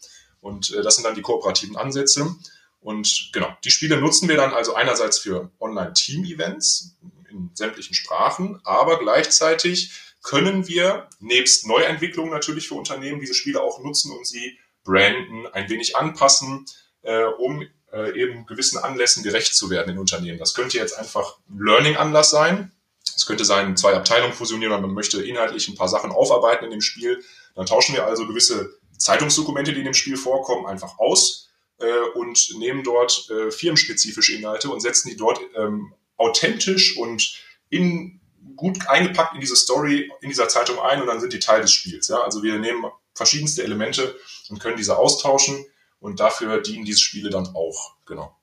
Und 0.41 0.73
äh, 0.73 0.81
das 0.81 0.95
sind 0.95 1.03
dann 1.03 1.15
die 1.15 1.21
kooperativen 1.21 1.77
Ansätze. 1.77 2.35
Und 2.79 3.29
genau, 3.33 3.55
die 3.63 3.71
Spiele 3.71 3.97
nutzen 3.97 4.29
wir 4.29 4.37
dann 4.37 4.53
also 4.53 4.73
einerseits 4.73 5.19
für 5.19 5.51
Online-Team-Events 5.59 6.95
in 7.29 7.51
sämtlichen 7.53 7.93
Sprachen, 7.93 8.61
aber 8.63 8.99
gleichzeitig 8.99 9.91
können 10.23 10.67
wir 10.67 11.09
nebst 11.19 11.67
Neuentwicklungen 11.67 12.31
natürlich 12.31 12.67
für 12.67 12.75
Unternehmen 12.75 13.19
diese 13.19 13.33
Spiele 13.33 13.61
auch 13.61 13.83
nutzen, 13.83 14.11
um 14.11 14.23
sie 14.23 14.57
branden, 14.83 15.47
ein 15.47 15.69
wenig 15.69 15.95
anpassen, 15.95 16.65
äh, 17.01 17.23
um 17.23 17.65
äh, 17.91 18.19
eben 18.19 18.45
gewissen 18.45 18.77
Anlässen 18.77 19.23
gerecht 19.23 19.55
zu 19.55 19.69
werden 19.69 19.91
in 19.93 19.99
Unternehmen. 19.99 20.39
Das 20.39 20.53
könnte 20.53 20.77
jetzt 20.77 20.97
einfach 20.97 21.37
ein 21.49 21.59
Learning-Anlass 21.59 22.29
sein. 22.29 22.71
Es 23.15 23.25
könnte 23.25 23.45
sein, 23.45 23.77
zwei 23.77 23.93
Abteilungen 23.93 24.33
fusionieren 24.33 24.73
und 24.73 24.81
man 24.81 24.93
möchte 24.93 25.23
inhaltlich 25.23 25.67
ein 25.67 25.75
paar 25.75 25.87
Sachen 25.87 26.11
aufarbeiten 26.11 26.65
in 26.65 26.71
dem 26.71 26.81
Spiel. 26.81 27.23
Dann 27.55 27.65
tauschen 27.65 27.95
wir 27.95 28.05
also 28.05 28.27
gewisse 28.27 28.77
Zeitungsdokumente, 28.97 29.73
die 29.73 29.79
in 29.79 29.85
dem 29.85 29.93
Spiel 29.93 30.17
vorkommen, 30.17 30.65
einfach 30.65 30.97
aus 30.99 31.49
äh, 31.79 32.09
und 32.15 32.55
nehmen 32.57 32.83
dort 32.83 33.29
äh, 33.29 33.51
firmenspezifische 33.51 34.35
Inhalte 34.35 34.69
und 34.69 34.81
setzen 34.81 35.09
die 35.09 35.17
dort 35.17 35.39
ähm, 35.55 35.93
authentisch 36.17 36.97
und 36.97 37.39
in 37.69 38.19
gut 38.55 38.87
eingepackt 38.87 39.35
in 39.35 39.41
diese 39.41 39.55
Story 39.55 40.11
in 40.21 40.29
dieser 40.29 40.47
Zeitung 40.47 40.79
ein 40.79 41.01
und 41.01 41.07
dann 41.07 41.19
sind 41.19 41.33
die 41.33 41.39
Teil 41.39 41.61
des 41.61 41.71
Spiels. 41.71 42.07
Ja? 42.07 42.21
Also 42.21 42.43
wir 42.43 42.57
nehmen 42.59 42.85
verschiedenste 43.13 43.63
Elemente 43.63 44.15
und 44.49 44.59
können 44.59 44.77
diese 44.77 44.97
austauschen 44.97 45.65
und 45.99 46.19
dafür 46.19 46.61
dienen 46.61 46.85
diese 46.85 46.99
Spiele 46.99 47.29
dann 47.29 47.47
auch. 47.55 47.95
Genau. 48.05 48.36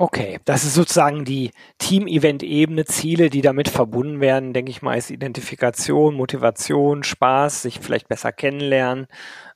Okay, 0.00 0.40
das 0.46 0.64
ist 0.64 0.72
sozusagen 0.72 1.26
die 1.26 1.50
Team-Event-Ebene, 1.76 2.86
Ziele, 2.86 3.28
die 3.28 3.42
damit 3.42 3.68
verbunden 3.68 4.18
werden, 4.22 4.54
denke 4.54 4.70
ich 4.70 4.80
mal, 4.80 4.96
ist 4.96 5.10
Identifikation, 5.10 6.14
Motivation, 6.14 7.02
Spaß, 7.02 7.60
sich 7.60 7.80
vielleicht 7.80 8.08
besser 8.08 8.32
kennenlernen, 8.32 9.08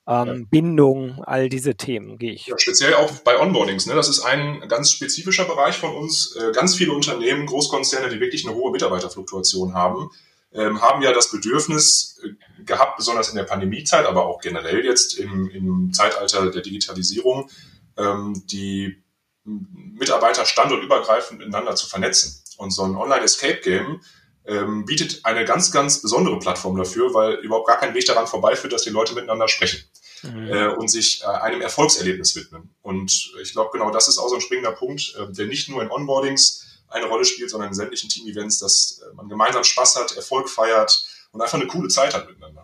ähm, 0.07 0.27
ja. 0.27 0.35
Bindung, 0.51 1.23
all 1.25 1.49
diese 1.49 1.77
Themen 1.77 2.19
gehe 2.19 2.35
ich. 2.35 2.49
Ja, 2.49 2.59
speziell 2.59 2.93
auch 2.93 3.11
bei 3.21 3.41
Onboardings. 3.41 3.87
Ne? 3.87 3.95
Das 3.95 4.11
ist 4.11 4.21
ein 4.21 4.63
ganz 4.69 4.91
spezifischer 4.91 5.47
Bereich 5.47 5.79
von 5.79 5.97
uns. 5.97 6.37
Äh, 6.37 6.53
ganz 6.53 6.75
viele 6.75 6.93
Unternehmen, 6.93 7.47
Großkonzerne, 7.47 8.11
die 8.11 8.21
wirklich 8.21 8.47
eine 8.47 8.55
hohe 8.55 8.71
Mitarbeiterfluktuation 8.71 9.73
haben, 9.73 10.11
ähm, 10.53 10.83
haben 10.83 11.01
ja 11.01 11.15
das 11.15 11.31
Bedürfnis 11.31 12.21
äh, 12.23 12.65
gehabt, 12.65 12.99
besonders 12.99 13.31
in 13.31 13.37
der 13.37 13.45
Pandemiezeit, 13.45 14.05
aber 14.05 14.27
auch 14.27 14.43
generell 14.43 14.85
jetzt 14.85 15.19
im, 15.19 15.49
im 15.49 15.95
Zeitalter 15.95 16.51
der 16.51 16.61
Digitalisierung, 16.61 17.49
ähm, 17.97 18.43
die 18.51 19.04
Mitarbeiter 19.45 20.47
standortübergreifend 20.47 21.39
miteinander 21.39 21.77
zu 21.77 21.87
vernetzen. 21.87 22.43
Und 22.57 22.71
so 22.71 22.85
ein 22.85 22.97
Online-Escape-Game 22.97 24.01
ähm, 24.47 24.85
bietet 24.85 25.25
eine 25.25 25.45
ganz, 25.45 25.73
ganz 25.73 26.03
besondere 26.03 26.39
Plattform 26.39 26.77
dafür, 26.77 27.15
weil 27.15 27.35
überhaupt 27.37 27.67
gar 27.67 27.79
kein 27.79 27.95
Weg 27.95 28.07
daran 28.07 28.27
vorbeiführt, 28.27 28.73
dass 28.73 28.83
die 28.83 28.91
Leute 28.91 29.15
miteinander 29.15 29.49
sprechen 29.49 29.85
mhm. 30.23 30.49
äh, 30.49 30.67
und 30.69 30.89
sich 30.89 31.23
äh, 31.23 31.27
einem 31.27 31.61
Erfolgserlebnis 31.61 32.37
widmen. 32.37 32.75
Und 32.83 33.33
ich 33.43 33.53
glaube, 33.53 33.71
genau 33.73 33.91
das 33.91 34.09
ist 34.09 34.19
auch 34.19 34.29
so 34.29 34.35
ein 34.35 34.41
springender 34.41 34.73
Punkt, 34.73 35.15
äh, 35.19 35.33
der 35.33 35.47
nicht 35.47 35.69
nur 35.69 35.83
in 35.83 35.91
Onboardings 35.91 36.65
eine 36.89 37.07
Rolle 37.07 37.25
spielt, 37.25 37.51
sondern 37.51 37.71
in 37.71 37.75
sämtlichen 37.75 38.09
Team-Events, 38.09 38.59
dass 38.59 39.03
äh, 39.03 39.15
man 39.15 39.29
gemeinsam 39.29 39.65
Spaß 39.65 39.97
hat, 39.97 40.17
Erfolg 40.17 40.49
feiert 40.49 41.07
und 41.33 41.41
einfach 41.41 41.59
eine 41.59 41.67
coole 41.67 41.89
Zeit 41.89 42.15
hat 42.15 42.29
miteinander. 42.29 42.64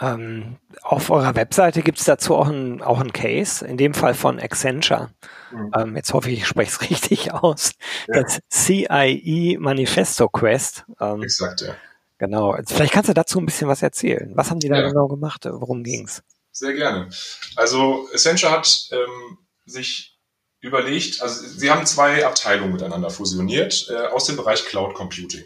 Ähm, 0.00 0.58
auf 0.82 1.10
eurer 1.10 1.34
Webseite 1.34 1.82
gibt 1.82 1.98
es 1.98 2.04
dazu 2.04 2.36
auch 2.36 2.48
ein, 2.48 2.82
auch 2.82 3.00
ein 3.00 3.12
Case, 3.12 3.66
in 3.66 3.76
dem 3.76 3.94
Fall 3.94 4.14
von 4.14 4.38
Accenture. 4.38 5.10
Mhm. 5.50 5.72
Ähm, 5.76 5.96
jetzt 5.96 6.12
hoffe 6.12 6.30
ich, 6.30 6.40
ich 6.40 6.46
spreche 6.46 6.70
es 6.70 6.80
richtig 6.90 7.32
aus. 7.32 7.72
Ja. 8.06 8.22
Das 8.22 8.40
CIE 8.50 9.56
Manifesto 9.58 10.28
Quest. 10.28 10.84
Ähm, 11.00 11.22
Exakt, 11.22 11.62
ja. 11.62 11.74
Genau. 12.18 12.56
Vielleicht 12.66 12.92
kannst 12.92 13.08
du 13.08 13.14
dazu 13.14 13.38
ein 13.38 13.46
bisschen 13.46 13.68
was 13.68 13.82
erzählen. 13.82 14.32
Was 14.34 14.50
haben 14.50 14.60
die 14.60 14.68
da 14.68 14.76
ja. 14.76 14.88
genau 14.88 15.06
gemacht? 15.08 15.46
Worum 15.50 15.82
ging's? 15.84 16.22
Sehr 16.50 16.74
gerne. 16.74 17.08
Also 17.56 18.08
Accenture 18.12 18.52
hat 18.52 18.88
ähm, 18.90 19.38
sich 19.66 20.18
überlegt, 20.60 21.22
also 21.22 21.46
sie 21.46 21.70
haben 21.70 21.86
zwei 21.86 22.26
Abteilungen 22.26 22.72
miteinander 22.72 23.10
fusioniert 23.10 23.88
äh, 23.90 24.06
aus 24.08 24.26
dem 24.26 24.36
Bereich 24.36 24.64
Cloud 24.64 24.94
Computing. 24.94 25.44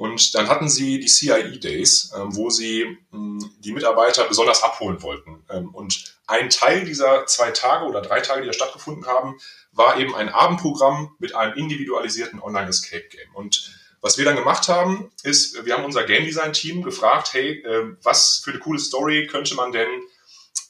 Und 0.00 0.34
dann 0.34 0.48
hatten 0.48 0.70
sie 0.70 0.98
die 0.98 1.08
CIE 1.08 1.58
Days, 1.58 2.10
ähm, 2.16 2.34
wo 2.34 2.48
sie 2.48 2.96
ähm, 3.12 3.52
die 3.58 3.72
Mitarbeiter 3.72 4.24
besonders 4.24 4.62
abholen 4.62 5.02
wollten. 5.02 5.44
Ähm, 5.50 5.74
und 5.74 6.16
ein 6.26 6.48
Teil 6.48 6.86
dieser 6.86 7.26
zwei 7.26 7.50
Tage 7.50 7.84
oder 7.84 8.00
drei 8.00 8.22
Tage, 8.22 8.40
die 8.40 8.46
da 8.46 8.54
stattgefunden 8.54 9.04
haben, 9.04 9.38
war 9.72 9.98
eben 9.98 10.14
ein 10.14 10.30
Abendprogramm 10.30 11.14
mit 11.18 11.34
einem 11.34 11.54
individualisierten 11.54 12.40
Online-Escape-Game. 12.40 13.34
Und 13.34 13.74
was 14.00 14.16
wir 14.16 14.24
dann 14.24 14.36
gemacht 14.36 14.68
haben, 14.68 15.12
ist, 15.22 15.66
wir 15.66 15.74
haben 15.74 15.84
unser 15.84 16.04
Game 16.04 16.24
Design 16.24 16.54
Team 16.54 16.82
gefragt, 16.82 17.34
hey, 17.34 17.62
äh, 17.62 17.94
was 18.02 18.40
für 18.42 18.52
eine 18.52 18.60
coole 18.60 18.78
Story 18.78 19.26
könnte 19.26 19.54
man 19.54 19.70
denn 19.70 20.00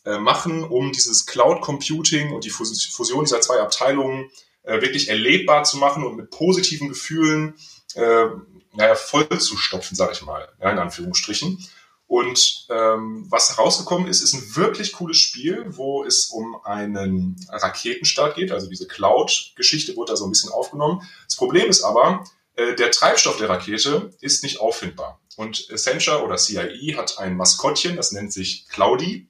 äh, 0.07 0.19
machen, 0.19 0.65
um 0.65 0.91
dieses 0.91 1.27
Cloud 1.27 1.61
Computing 1.61 2.33
und 2.33 2.45
die 2.45 2.51
Fusion 2.51 3.27
dieser 3.27 3.41
zwei 3.41 3.61
Abteilungen 3.61 4.29
äh, 4.65 4.81
wirklich 4.81 5.09
erlebbar 5.09 5.63
zu 5.63 5.77
machen 5.77 6.03
und 6.03 6.17
mit 6.17 6.31
positiven 6.31 6.89
Gefühlen 6.89 7.55
äh, 7.95 8.27
naja, 8.73 8.95
voll 8.95 9.29
zu 9.39 9.57
stopfen, 9.57 9.97
sage 9.97 10.13
ich 10.13 10.23
mal, 10.23 10.49
ja, 10.61 10.71
in 10.71 10.79
Anführungsstrichen. 10.79 11.65
Und 12.07 12.67
ähm, 12.71 13.27
was 13.29 13.57
herausgekommen 13.57 14.09
ist, 14.09 14.21
ist 14.21 14.35
ein 14.35 14.57
wirklich 14.57 14.95
cooles 14.95 15.19
Spiel, 15.19 15.65
wo 15.69 16.03
es 16.05 16.27
um 16.27 16.57
einen 16.65 17.37
Raketenstart 17.49 18.35
geht. 18.35 18.51
Also 18.51 18.69
diese 18.69 18.89
Cloud-Geschichte 18.89 19.95
wurde 19.95 20.13
da 20.13 20.17
so 20.17 20.25
ein 20.25 20.31
bisschen 20.31 20.51
aufgenommen. 20.51 21.09
Das 21.27 21.37
Problem 21.37 21.69
ist 21.69 21.85
aber, 21.85 22.25
äh, 22.57 22.75
der 22.75 22.91
Treibstoff 22.91 23.37
der 23.37 23.49
Rakete 23.49 24.11
ist 24.21 24.43
nicht 24.43 24.59
auffindbar. 24.59 25.21
Und 25.37 25.69
Accenture 25.71 26.25
oder 26.25 26.37
CIE 26.37 26.97
hat 26.97 27.19
ein 27.19 27.37
Maskottchen, 27.37 27.95
das 27.95 28.11
nennt 28.11 28.33
sich 28.33 28.67
Cloudy. 28.69 29.29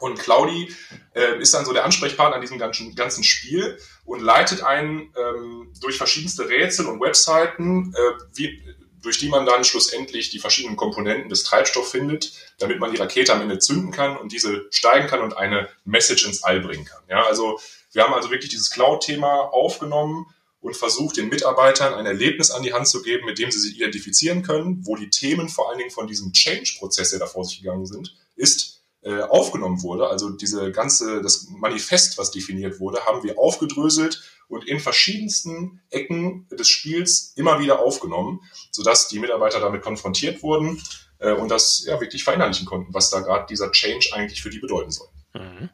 Und 0.00 0.18
Claudi 0.18 0.72
äh, 1.14 1.40
ist 1.40 1.54
dann 1.54 1.64
so 1.64 1.72
der 1.72 1.84
Ansprechpartner 1.84 2.36
an 2.36 2.42
diesem 2.42 2.58
ganzen, 2.58 2.94
ganzen 2.94 3.24
Spiel 3.24 3.78
und 4.04 4.20
leitet 4.20 4.62
einen 4.62 5.14
ähm, 5.16 5.72
durch 5.80 5.96
verschiedenste 5.96 6.48
Rätsel 6.48 6.86
und 6.86 7.00
Webseiten, 7.00 7.94
äh, 7.96 8.22
wie, 8.34 8.62
durch 9.00 9.18
die 9.18 9.28
man 9.28 9.46
dann 9.46 9.64
schlussendlich 9.64 10.30
die 10.30 10.38
verschiedenen 10.38 10.76
Komponenten 10.76 11.28
des 11.28 11.44
Treibstoffs 11.44 11.90
findet, 11.90 12.32
damit 12.58 12.80
man 12.80 12.90
die 12.90 12.98
Rakete 12.98 13.32
am 13.32 13.42
Ende 13.42 13.58
zünden 13.58 13.90
kann 13.90 14.16
und 14.16 14.32
diese 14.32 14.66
steigen 14.70 15.06
kann 15.06 15.20
und 15.20 15.36
eine 15.36 15.68
Message 15.84 16.26
ins 16.26 16.42
All 16.42 16.60
bringen 16.60 16.84
kann. 16.84 17.02
Ja, 17.08 17.24
also 17.24 17.60
wir 17.92 18.02
haben 18.02 18.14
also 18.14 18.30
wirklich 18.30 18.50
dieses 18.50 18.70
Cloud-Thema 18.70 19.52
aufgenommen 19.52 20.26
und 20.60 20.76
versucht, 20.76 21.16
den 21.16 21.28
Mitarbeitern 21.28 21.94
ein 21.94 22.06
Erlebnis 22.06 22.50
an 22.50 22.62
die 22.62 22.72
Hand 22.72 22.88
zu 22.88 23.02
geben, 23.02 23.26
mit 23.26 23.38
dem 23.38 23.50
sie 23.50 23.60
sich 23.60 23.76
identifizieren 23.76 24.42
können, 24.42 24.84
wo 24.84 24.96
die 24.96 25.10
Themen 25.10 25.48
vor 25.48 25.68
allen 25.68 25.78
Dingen 25.78 25.90
von 25.90 26.06
diesem 26.06 26.32
Change-Prozess, 26.32 27.10
der 27.10 27.20
da 27.20 27.26
vor 27.26 27.44
sich 27.44 27.60
gegangen 27.60 27.86
sind, 27.86 28.16
ist, 28.34 28.77
äh, 29.02 29.22
aufgenommen 29.22 29.82
wurde, 29.82 30.08
also 30.08 30.30
diese 30.30 30.72
ganze, 30.72 31.22
das 31.22 31.46
Manifest, 31.50 32.18
was 32.18 32.30
definiert 32.30 32.80
wurde, 32.80 33.04
haben 33.06 33.22
wir 33.22 33.38
aufgedröselt 33.38 34.22
und 34.48 34.66
in 34.66 34.80
verschiedensten 34.80 35.80
Ecken 35.90 36.48
des 36.50 36.68
Spiels 36.68 37.32
immer 37.36 37.60
wieder 37.60 37.80
aufgenommen, 37.80 38.40
sodass 38.72 39.08
die 39.08 39.20
Mitarbeiter 39.20 39.60
damit 39.60 39.82
konfrontiert 39.82 40.42
wurden 40.42 40.82
äh, 41.18 41.32
und 41.32 41.50
das 41.50 41.84
ja 41.86 42.00
wirklich 42.00 42.24
verinnerlichen 42.24 42.66
konnten, 42.66 42.92
was 42.92 43.10
da 43.10 43.20
gerade 43.20 43.46
dieser 43.46 43.70
Change 43.70 44.08
eigentlich 44.12 44.42
für 44.42 44.50
die 44.50 44.58
bedeuten 44.58 44.90
soll. 44.90 45.08
Mhm. 45.34 45.68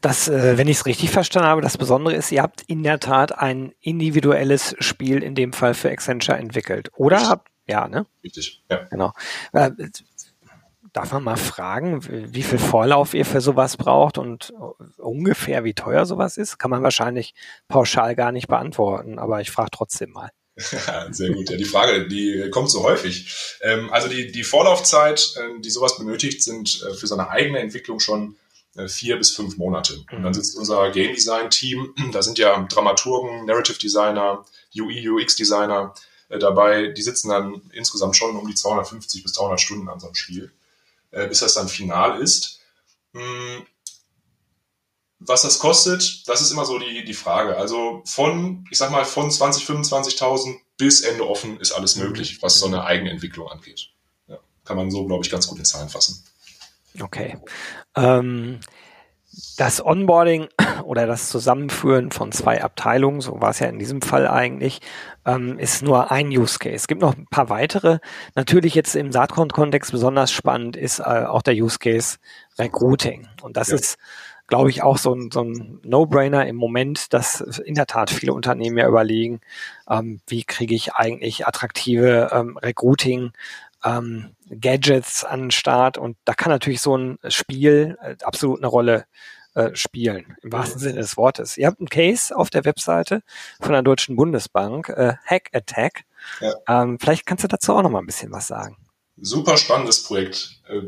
Das, 0.00 0.28
äh, 0.28 0.58
wenn 0.58 0.68
ich 0.68 0.78
es 0.78 0.86
richtig 0.86 1.10
verstanden 1.10 1.48
habe, 1.48 1.60
das 1.60 1.78
Besondere 1.78 2.16
ist, 2.16 2.32
ihr 2.32 2.42
habt 2.42 2.62
in 2.62 2.82
der 2.82 2.98
Tat 2.98 3.36
ein 3.38 3.72
individuelles 3.80 4.74
Spiel 4.80 5.22
in 5.22 5.34
dem 5.34 5.52
Fall 5.52 5.74
für 5.74 5.90
Accenture 5.90 6.38
entwickelt, 6.38 6.90
oder? 6.96 7.18
Richtig. 7.18 7.38
Ja, 7.66 7.88
ne? 7.88 8.06
Richtig, 8.22 8.62
ja. 8.70 8.84
Genau. 8.90 9.12
Darf 10.94 11.10
man 11.10 11.24
mal 11.24 11.36
fragen, 11.36 12.04
wie 12.32 12.44
viel 12.44 12.60
Vorlauf 12.60 13.14
ihr 13.14 13.26
für 13.26 13.40
sowas 13.40 13.76
braucht 13.76 14.16
und 14.16 14.54
ungefähr 14.96 15.64
wie 15.64 15.74
teuer 15.74 16.06
sowas 16.06 16.36
ist? 16.36 16.56
Kann 16.58 16.70
man 16.70 16.84
wahrscheinlich 16.84 17.34
pauschal 17.66 18.14
gar 18.14 18.30
nicht 18.30 18.46
beantworten, 18.46 19.18
aber 19.18 19.40
ich 19.40 19.50
frage 19.50 19.70
trotzdem 19.72 20.12
mal. 20.12 20.30
Sehr 21.10 21.30
gut. 21.30 21.50
Ja, 21.50 21.56
die 21.56 21.64
Frage, 21.64 22.06
die 22.06 22.48
kommt 22.52 22.70
so 22.70 22.84
häufig. 22.84 23.58
Ähm, 23.62 23.90
also 23.90 24.06
die, 24.06 24.30
die 24.30 24.44
Vorlaufzeit, 24.44 25.34
äh, 25.36 25.60
die 25.60 25.70
sowas 25.70 25.98
benötigt, 25.98 26.44
sind 26.44 26.80
äh, 26.84 26.94
für 26.94 27.08
so 27.08 27.16
eine 27.16 27.28
eigene 27.28 27.58
Entwicklung 27.58 27.98
schon 27.98 28.36
äh, 28.76 28.86
vier 28.86 29.16
bis 29.16 29.32
fünf 29.32 29.56
Monate. 29.56 29.94
Und 30.12 30.22
dann 30.22 30.22
mhm. 30.22 30.34
sitzt 30.34 30.56
unser 30.56 30.92
Game 30.92 31.12
Design 31.12 31.50
Team, 31.50 31.92
da 32.12 32.22
sind 32.22 32.38
ja 32.38 32.56
Dramaturgen, 32.70 33.46
Narrative 33.46 33.80
Designer, 33.80 34.44
UI, 34.78 35.08
UX 35.08 35.34
Designer 35.34 35.92
dabei, 36.28 36.86
die 36.86 37.02
sitzen 37.02 37.30
dann 37.30 37.62
insgesamt 37.72 38.16
schon 38.16 38.36
um 38.36 38.46
die 38.46 38.54
250 38.54 39.24
bis 39.24 39.32
300 39.32 39.60
Stunden 39.60 39.88
an 39.88 39.98
so 39.98 40.06
einem 40.06 40.14
Spiel 40.14 40.52
äh, 41.14 41.26
bis 41.28 41.40
das 41.40 41.54
dann 41.54 41.68
final 41.68 42.20
ist. 42.20 42.60
Hm, 43.12 43.66
was 45.26 45.42
das 45.42 45.58
kostet, 45.58 46.28
das 46.28 46.40
ist 46.42 46.50
immer 46.50 46.64
so 46.64 46.78
die, 46.78 47.04
die 47.04 47.14
Frage. 47.14 47.56
Also 47.56 48.02
von, 48.04 48.66
ich 48.70 48.78
sag 48.78 48.90
mal, 48.90 49.04
von 49.04 49.30
20, 49.30 49.64
25.000 49.64 50.56
bis 50.76 51.00
Ende 51.00 51.26
offen 51.26 51.58
ist 51.60 51.72
alles 51.72 51.96
möglich, 51.96 52.42
was 52.42 52.58
so 52.58 52.66
eine 52.66 52.84
Eigenentwicklung 52.84 53.48
angeht. 53.48 53.90
Ja, 54.26 54.38
kann 54.64 54.76
man 54.76 54.90
so, 54.90 55.06
glaube 55.06 55.24
ich, 55.24 55.30
ganz 55.30 55.46
gut 55.46 55.58
in 55.58 55.64
Zahlen 55.64 55.88
fassen. 55.88 56.24
Okay. 57.00 57.38
Ähm, 57.96 58.60
das 59.56 59.84
Onboarding 59.84 60.48
oder 60.84 61.06
das 61.06 61.28
Zusammenführen 61.28 62.10
von 62.10 62.32
zwei 62.32 62.62
Abteilungen, 62.62 63.20
so 63.20 63.40
war 63.40 63.50
es 63.50 63.58
ja 63.58 63.68
in 63.68 63.78
diesem 63.78 64.02
Fall 64.02 64.28
eigentlich, 64.28 64.80
ähm, 65.24 65.58
ist 65.58 65.82
nur 65.82 66.10
ein 66.10 66.28
Use 66.28 66.58
Case. 66.58 66.74
Es 66.74 66.86
gibt 66.86 67.00
noch 67.00 67.16
ein 67.16 67.26
paar 67.30 67.48
weitere. 67.48 67.98
Natürlich 68.34 68.74
jetzt 68.74 68.94
im 68.94 69.12
Saatkorn-Kontext 69.12 69.92
besonders 69.92 70.30
spannend 70.30 70.76
ist 70.76 71.00
äh, 71.00 71.02
auch 71.02 71.42
der 71.42 71.54
Use 71.54 71.78
Case 71.78 72.18
Recruiting. 72.58 73.28
Und 73.42 73.56
das 73.56 73.68
ja. 73.68 73.76
ist, 73.76 73.96
glaube 74.46 74.70
ich, 74.70 74.82
auch 74.82 74.98
so 74.98 75.14
ein, 75.14 75.30
so 75.32 75.42
ein 75.42 75.80
No-Brainer 75.82 76.46
im 76.46 76.56
Moment, 76.56 77.12
dass 77.12 77.40
in 77.40 77.74
der 77.74 77.86
Tat 77.86 78.10
viele 78.10 78.32
Unternehmen 78.34 78.78
ja 78.78 78.88
überlegen, 78.88 79.40
ähm, 79.88 80.20
wie 80.26 80.44
kriege 80.44 80.74
ich 80.74 80.94
eigentlich 80.94 81.46
attraktive 81.46 82.30
ähm, 82.32 82.56
Recruiting 82.58 83.32
ähm, 83.84 84.34
Gadgets 84.48 85.24
an 85.24 85.42
den 85.42 85.50
Start 85.50 85.98
und 85.98 86.16
da 86.24 86.34
kann 86.34 86.50
natürlich 86.50 86.80
so 86.80 86.96
ein 86.96 87.18
Spiel 87.28 87.96
äh, 88.02 88.16
absolut 88.22 88.58
eine 88.58 88.66
Rolle 88.66 89.04
äh, 89.54 89.74
spielen, 89.76 90.36
im 90.42 90.52
wahrsten 90.52 90.80
Sinne 90.80 91.00
des 91.00 91.16
Wortes. 91.16 91.56
Ihr 91.56 91.66
habt 91.66 91.78
einen 91.78 91.88
Case 91.88 92.36
auf 92.36 92.50
der 92.50 92.64
Webseite 92.64 93.22
von 93.60 93.72
der 93.72 93.82
Deutschen 93.82 94.16
Bundesbank, 94.16 94.88
äh, 94.88 95.14
Hack 95.24 95.50
Attack. 95.52 96.04
Ja. 96.40 96.54
Ähm, 96.66 96.98
vielleicht 96.98 97.26
kannst 97.26 97.44
du 97.44 97.48
dazu 97.48 97.74
auch 97.74 97.82
noch 97.82 97.90
mal 97.90 98.00
ein 98.00 98.06
bisschen 98.06 98.32
was 98.32 98.46
sagen. 98.46 98.76
Super 99.16 99.56
spannendes 99.56 100.02
Projekt. 100.02 100.60
Äh, 100.68 100.80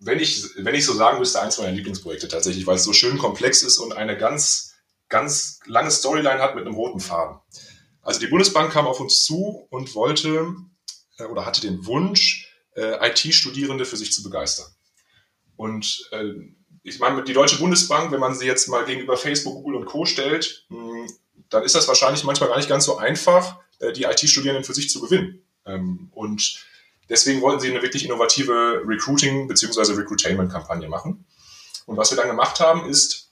wenn 0.00 0.20
ich, 0.20 0.44
wenn 0.56 0.74
ich 0.74 0.86
so 0.86 0.94
sagen 0.94 1.18
müsste, 1.18 1.42
eins 1.42 1.58
meiner 1.58 1.72
Lieblingsprojekte 1.72 2.28
tatsächlich, 2.28 2.66
weil 2.66 2.76
es 2.76 2.84
so 2.84 2.92
schön 2.92 3.18
komplex 3.18 3.62
ist 3.62 3.78
und 3.78 3.92
eine 3.92 4.16
ganz, 4.16 4.74
ganz 5.08 5.60
lange 5.66 5.90
Storyline 5.90 6.40
hat 6.40 6.54
mit 6.54 6.64
einem 6.64 6.74
roten 6.74 7.00
Faden. 7.00 7.38
Also 8.02 8.20
die 8.20 8.28
Bundesbank 8.28 8.72
kam 8.72 8.86
auf 8.86 9.00
uns 9.00 9.24
zu 9.24 9.66
und 9.68 9.94
wollte 9.94 10.54
oder 11.24 11.46
hatte 11.46 11.60
den 11.60 11.86
Wunsch, 11.86 12.52
äh, 12.74 13.08
IT-Studierende 13.08 13.84
für 13.84 13.96
sich 13.96 14.12
zu 14.12 14.22
begeistern. 14.22 14.66
Und 15.56 16.08
äh, 16.12 16.32
ich 16.82 16.98
meine, 16.98 17.24
die 17.24 17.32
Deutsche 17.32 17.58
Bundesbank, 17.58 18.12
wenn 18.12 18.20
man 18.20 18.34
sie 18.34 18.46
jetzt 18.46 18.68
mal 18.68 18.84
gegenüber 18.84 19.16
Facebook, 19.16 19.54
Google 19.54 19.76
und 19.76 19.86
Co. 19.86 20.04
stellt, 20.04 20.66
hm, 20.68 21.06
dann 21.48 21.64
ist 21.64 21.74
das 21.74 21.88
wahrscheinlich 21.88 22.24
manchmal 22.24 22.48
gar 22.48 22.56
nicht 22.56 22.68
ganz 22.68 22.84
so 22.84 22.98
einfach, 22.98 23.58
äh, 23.80 23.92
die 23.92 24.04
IT-Studierenden 24.04 24.64
für 24.64 24.74
sich 24.74 24.90
zu 24.90 25.00
gewinnen. 25.00 25.42
Ähm, 25.64 26.10
und 26.12 26.64
deswegen 27.08 27.40
wollten 27.40 27.60
sie 27.60 27.70
eine 27.70 27.82
wirklich 27.82 28.04
innovative 28.04 28.82
Recruiting- 28.86 29.48
bzw. 29.48 29.94
Recruitainment-Kampagne 29.94 30.88
machen. 30.88 31.24
Und 31.86 31.96
was 31.96 32.10
wir 32.10 32.16
dann 32.16 32.28
gemacht 32.28 32.60
haben, 32.60 32.88
ist, 32.88 33.25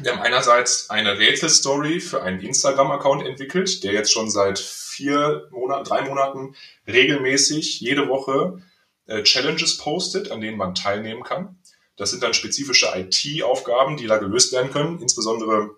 wir 0.00 0.12
haben 0.12 0.22
einerseits 0.22 0.90
eine 0.90 1.18
Rätselstory 1.18 2.00
für 2.00 2.22
einen 2.22 2.40
Instagram-Account 2.40 3.26
entwickelt, 3.26 3.84
der 3.84 3.92
jetzt 3.92 4.12
schon 4.12 4.30
seit 4.30 4.58
vier 4.58 5.48
Monaten, 5.50 5.84
drei 5.84 6.02
Monaten 6.02 6.56
regelmäßig 6.86 7.80
jede 7.80 8.08
Woche 8.08 8.62
äh, 9.06 9.22
Challenges 9.22 9.76
postet, 9.76 10.30
an 10.30 10.40
denen 10.40 10.56
man 10.56 10.74
teilnehmen 10.74 11.22
kann. 11.22 11.58
Das 11.96 12.10
sind 12.10 12.22
dann 12.22 12.34
spezifische 12.34 12.88
IT-Aufgaben, 12.94 13.96
die 13.96 14.06
da 14.06 14.18
gelöst 14.18 14.52
werden 14.52 14.72
können. 14.72 15.00
Insbesondere 15.00 15.76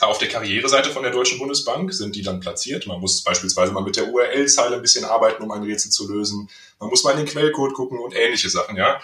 auf 0.00 0.18
der 0.18 0.28
Karriereseite 0.28 0.90
von 0.90 1.02
der 1.02 1.12
Deutschen 1.12 1.38
Bundesbank 1.38 1.92
sind 1.92 2.16
die 2.16 2.22
dann 2.22 2.40
platziert. 2.40 2.86
Man 2.86 3.00
muss 3.00 3.22
beispielsweise 3.22 3.72
mal 3.72 3.82
mit 3.82 3.96
der 3.96 4.08
URL-Zeile 4.08 4.76
ein 4.76 4.82
bisschen 4.82 5.04
arbeiten, 5.04 5.42
um 5.42 5.50
ein 5.52 5.62
Rätsel 5.62 5.90
zu 5.90 6.10
lösen. 6.10 6.48
Man 6.80 6.88
muss 6.88 7.04
mal 7.04 7.12
in 7.12 7.18
den 7.18 7.26
Quellcode 7.26 7.74
gucken 7.74 7.98
und 7.98 8.16
ähnliche 8.16 8.48
Sachen, 8.48 8.76
ja. 8.76 9.00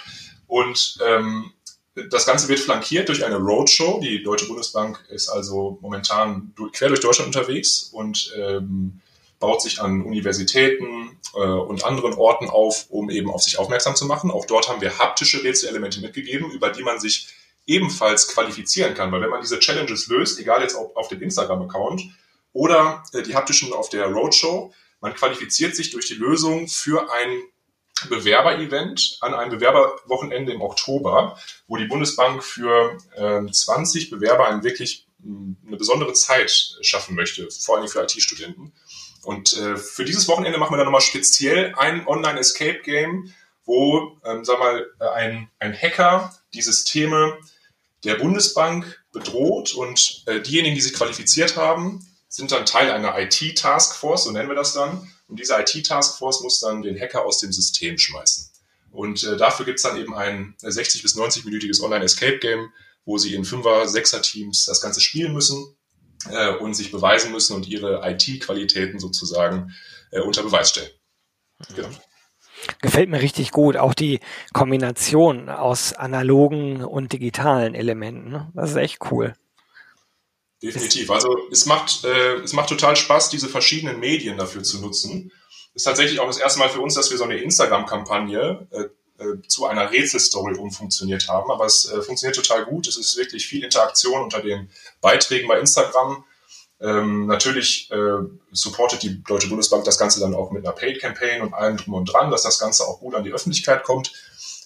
Und 0.47 0.99
ähm, 1.07 1.53
das 1.95 2.27
Ganze 2.27 2.49
wird 2.49 2.61
flankiert 2.61 3.09
durch 3.09 3.25
eine 3.25 3.37
Roadshow. 3.37 4.01
Die 4.01 4.23
Deutsche 4.23 4.47
Bundesbank 4.47 5.05
ist 5.09 5.29
also 5.29 5.79
momentan 5.81 6.55
quer 6.73 6.89
durch 6.89 7.01
Deutschland 7.01 7.35
unterwegs 7.35 7.91
und 7.93 8.33
ähm, 8.37 9.01
baut 9.41 9.63
sich 9.63 9.81
an 9.81 10.03
Universitäten 10.03 11.19
äh, 11.35 11.39
und 11.41 11.85
anderen 11.85 12.15
Orten 12.15 12.49
auf, 12.49 12.87
um 12.91 13.11
eben 13.11 13.31
auf 13.31 13.43
sich 13.43 13.59
aufmerksam 13.59 13.97
zu 13.97 14.07
machen. 14.07 14.31
Auch 14.31 14.45
dort 14.45 14.69
haben 14.69 14.81
wir 14.81 14.99
haptische 14.99 15.43
Rätselelemente 15.43 16.01
mitgegeben, 16.01 16.51
über 16.51 16.71
die 16.71 16.83
man 16.83 17.01
sich 17.01 17.29
ebenfalls 17.67 18.29
qualifizieren 18.29 18.95
kann. 18.95 19.11
Weil 19.11 19.23
wenn 19.23 19.31
man 19.31 19.41
diese 19.41 19.59
Challenges 19.59 20.07
löst, 20.07 20.39
egal 20.39 20.63
jetzt 20.63 20.75
auf, 20.75 20.95
auf 20.97 21.09
dem 21.09 21.23
Instagram-Account 21.23 22.03
oder 22.53 23.03
äh, 23.13 23.23
die 23.23 23.35
haptischen 23.35 23.73
auf 23.73 23.89
der 23.89 24.07
Roadshow, 24.07 24.73
man 25.01 25.15
qualifiziert 25.15 25.75
sich 25.75 25.91
durch 25.91 26.07
die 26.07 26.15
Lösung 26.15 26.69
für 26.69 27.11
ein 27.11 27.43
Bewerber-Event 28.09 29.19
an 29.21 29.35
einem 29.35 29.51
Bewerberwochenende 29.51 30.53
im 30.53 30.63
Oktober, 30.63 31.39
wo 31.67 31.77
die 31.77 31.87
Bundesbank 31.87 32.43
für 32.43 32.97
äh, 33.17 33.51
20 33.51 34.11
Bewerber 34.11 34.49
ein 34.49 34.63
wirklich 34.63 35.07
eine 35.23 35.77
besondere 35.77 36.13
Zeit 36.15 36.77
schaffen 36.81 37.15
möchte, 37.15 37.49
vor 37.51 37.77
allem 37.77 37.89
für 37.89 38.03
IT-Studenten. 38.03 38.73
Und 39.23 39.57
äh, 39.57 39.77
für 39.77 40.05
dieses 40.05 40.29
Wochenende 40.29 40.59
machen 40.59 40.73
wir 40.73 40.79
dann 40.79 40.87
nochmal 40.87 41.03
speziell 41.03 41.75
ein 41.77 42.07
Online-Escape-Game, 42.07 43.35
wo, 43.65 44.19
ähm, 44.25 44.45
sag 44.45 44.59
mal, 44.59 44.87
äh, 44.99 45.09
ein, 45.09 45.51
ein 45.59 45.75
Hacker 45.75 46.35
die 46.55 46.63
Systeme 46.63 47.39
der 48.05 48.15
Bundesbank 48.15 49.03
bedroht 49.13 49.75
und 49.75 50.23
äh, 50.27 50.41
diejenigen, 50.41 50.75
die 50.75 50.81
sich 50.81 50.95
qualifiziert 50.95 51.57
haben, 51.57 52.07
sind 52.29 52.53
dann 52.53 52.65
Teil 52.65 52.91
einer 52.91 53.19
IT-Taskforce, 53.19 54.25
so 54.25 54.31
nennen 54.31 54.49
wir 54.49 54.57
das 54.57 54.73
dann. 54.73 55.13
Und 55.31 55.39
diese 55.39 55.55
IT-Taskforce 55.55 56.43
muss 56.43 56.61
dann 56.61 56.83
den 56.83 57.01
Hacker 57.01 57.25
aus 57.25 57.39
dem 57.39 57.53
System 57.53 57.97
schmeißen. 57.97 58.51
Und 58.91 59.23
äh, 59.23 59.37
dafür 59.37 59.65
gibt's 59.65 59.83
dann 59.83 59.97
eben 59.97 60.15
ein 60.15 60.57
60- 60.61 61.03
bis 61.03 61.17
90-minütiges 61.17 61.81
Online-Escape-Game, 61.81 62.73
wo 63.05 63.17
sie 63.17 63.35
in 63.35 63.45
Fünfer-, 63.45 63.87
Sechser-Teams 63.87 64.67
das 64.67 64.81
Ganze 64.81 65.01
spielen 65.01 65.33
müssen 65.33 65.77
äh, 66.31 66.55
und 66.57 66.75
sich 66.75 66.91
beweisen 66.91 67.31
müssen 67.31 67.55
und 67.55 67.69
ihre 67.69 68.03
IT-Qualitäten 68.05 68.99
sozusagen 68.99 69.73
äh, 70.11 70.21
unter 70.21 70.43
Beweis 70.43 70.71
stellen. 70.71 70.91
Genau. 71.77 71.89
Gefällt 72.83 73.09
mir 73.09 73.23
richtig 73.23 73.53
gut. 73.53 73.77
Auch 73.77 73.95
die 73.95 74.21
Kombination 74.53 75.49
aus 75.49 75.93
analogen 75.93 76.85
und 76.85 77.13
digitalen 77.13 77.75
Elementen. 77.75 78.31
Ne? 78.31 78.51
Das 78.55 78.71
ist 78.71 78.77
echt 78.77 78.99
cool. 79.11 79.35
Definitiv. 80.63 81.11
Also 81.11 81.49
es 81.51 81.65
macht, 81.67 82.05
äh, 82.05 82.37
es 82.37 82.53
macht 82.53 82.69
total 82.69 82.95
Spaß, 82.97 83.31
diese 83.31 83.49
verschiedenen 83.49 83.99
Medien 83.99 84.37
dafür 84.37 84.63
zu 84.63 84.81
nutzen. 84.81 85.33
ist 85.75 85.85
tatsächlich 85.85 86.21
auch 86.21 86.27
das 86.27 86.39
erste 86.39 86.59
Mal 86.59 86.69
für 86.69 86.81
uns, 86.81 86.95
dass 86.95 87.11
wir 87.11 87.17
so 87.17 87.25
eine 87.25 87.39
Instagram-Kampagne 87.39 88.69
äh, 88.71 88.85
äh, 89.21 89.43
zu 89.49 89.67
einer 89.67 89.91
Rätselstory 89.91 90.57
umfunktioniert 90.57 91.29
haben. 91.29 91.51
Aber 91.51 91.65
es 91.67 91.91
äh, 91.91 92.03
funktioniert 92.03 92.37
total 92.37 92.65
gut. 92.65 92.89
Es 92.89 92.97
ist 92.97 93.17
wirklich 93.17 93.47
viel 93.47 93.63
Interaktion 93.65 94.23
unter 94.23 94.41
den 94.41 94.71
Beiträgen 95.01 95.49
bei 95.49 95.59
Instagram. 95.59 96.25
Ähm, 96.81 97.27
natürlich 97.27 97.91
äh, 97.91 98.19
supportet 98.53 99.03
die 99.03 99.23
Deutsche 99.23 99.49
Bundesbank 99.49 99.85
das 99.85 99.99
Ganze 99.99 100.21
dann 100.21 100.35
auch 100.35 100.51
mit 100.51 100.65
einer 100.65 100.75
Paid-Campaign 100.75 101.43
und 101.43 101.53
allem 101.53 101.77
drum 101.77 101.95
und 101.95 102.07
dran, 102.07 102.31
dass 102.31 102.43
das 102.43 102.59
Ganze 102.59 102.85
auch 102.85 103.01
gut 103.01 103.15
an 103.15 103.25
die 103.25 103.33
Öffentlichkeit 103.33 103.83
kommt. 103.83 104.13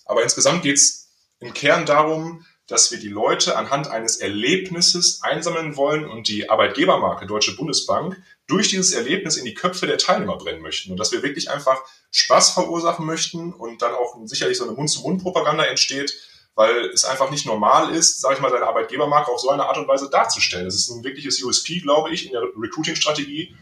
Aber 0.05 0.23
insgesamt 0.23 0.63
geht 0.63 0.77
es 0.77 1.09
im 1.41 1.53
Kern 1.53 1.87
darum, 1.87 2.45
dass 2.67 2.91
wir 2.91 2.99
die 2.99 3.09
Leute 3.09 3.57
anhand 3.57 3.89
eines 3.89 4.17
Erlebnisses 4.17 5.23
einsammeln 5.23 5.77
wollen 5.77 6.09
und 6.09 6.29
die 6.29 6.49
Arbeitgebermarke 6.49 7.27
Deutsche 7.27 7.55
Bundesbank 7.57 8.23
durch 8.47 8.69
dieses 8.69 8.93
Erlebnis 8.93 9.37
in 9.37 9.45
die 9.45 9.55
Köpfe 9.55 9.87
der 9.87 9.99
Teilnehmer 9.99 10.37
brennen 10.37 10.63
möchten. 10.63 10.91
Und 10.91 10.99
dass 10.99 11.13
wir 11.13 11.23
wirklich 11.23 11.51
einfach 11.51 11.83
Spaß 12.11 12.51
verursachen 12.51 13.05
möchten 13.05 13.53
und 13.53 13.83
dann 13.83 13.95
auch 13.95 14.17
sicherlich 14.25 14.57
so 14.57 14.65
eine 14.65 14.73
Mund-zu-Mund-Propaganda 14.73 15.65
entsteht, 15.65 16.15
weil 16.55 16.87
es 16.87 17.05
einfach 17.05 17.31
nicht 17.31 17.47
normal 17.47 17.95
ist, 17.95 18.21
sage 18.21 18.37
ich 18.37 18.41
mal, 18.41 18.51
seine 18.51 18.67
Arbeitgebermarke 18.67 19.31
auf 19.31 19.41
so 19.41 19.51
eine 19.51 19.67
Art 19.67 19.77
und 19.77 19.89
Weise 19.89 20.09
darzustellen. 20.09 20.65
Das 20.65 20.75
ist 20.75 20.91
ein 20.91 21.05
wirkliches 21.05 21.43
USP, 21.43 21.81
glaube 21.81 22.11
ich, 22.13 22.27
in 22.27 22.33
der 22.33 22.43
Recruiting-Strategie, 22.57 23.55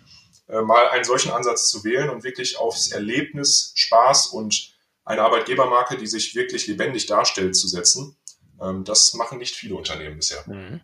äh, 0.49 0.61
mal 0.61 0.88
einen 0.88 1.05
solchen 1.05 1.33
Ansatz 1.33 1.69
zu 1.69 1.85
wählen 1.85 2.11
und 2.11 2.23
wirklich 2.23 2.59
aufs 2.59 2.93
Erlebnis, 2.93 3.73
Spaß 3.75 4.29
und 4.29 4.73
eine 5.05 5.23
Arbeitgebermarke, 5.23 5.97
die 5.97 6.07
sich 6.07 6.35
wirklich 6.35 6.67
lebendig 6.67 7.07
darstellt, 7.07 7.57
zu 7.57 7.67
setzen. 7.67 8.17
Ähm, 8.62 8.85
das 8.85 9.14
machen 9.14 9.38
nicht 9.38 9.55
viele 9.55 9.75
Unternehmen 9.75 10.16
bisher. 10.16 10.42
Mhm. 10.46 10.81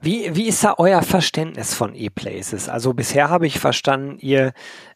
Wie, 0.00 0.34
wie 0.34 0.48
ist 0.48 0.64
da 0.64 0.74
euer 0.78 1.02
Verständnis 1.02 1.74
von 1.74 1.94
E-Places? 1.94 2.68
Also 2.68 2.92
bisher 2.92 3.30
habe 3.30 3.46
ich 3.46 3.58
verstanden, 3.58 4.18
ihr 4.18 4.52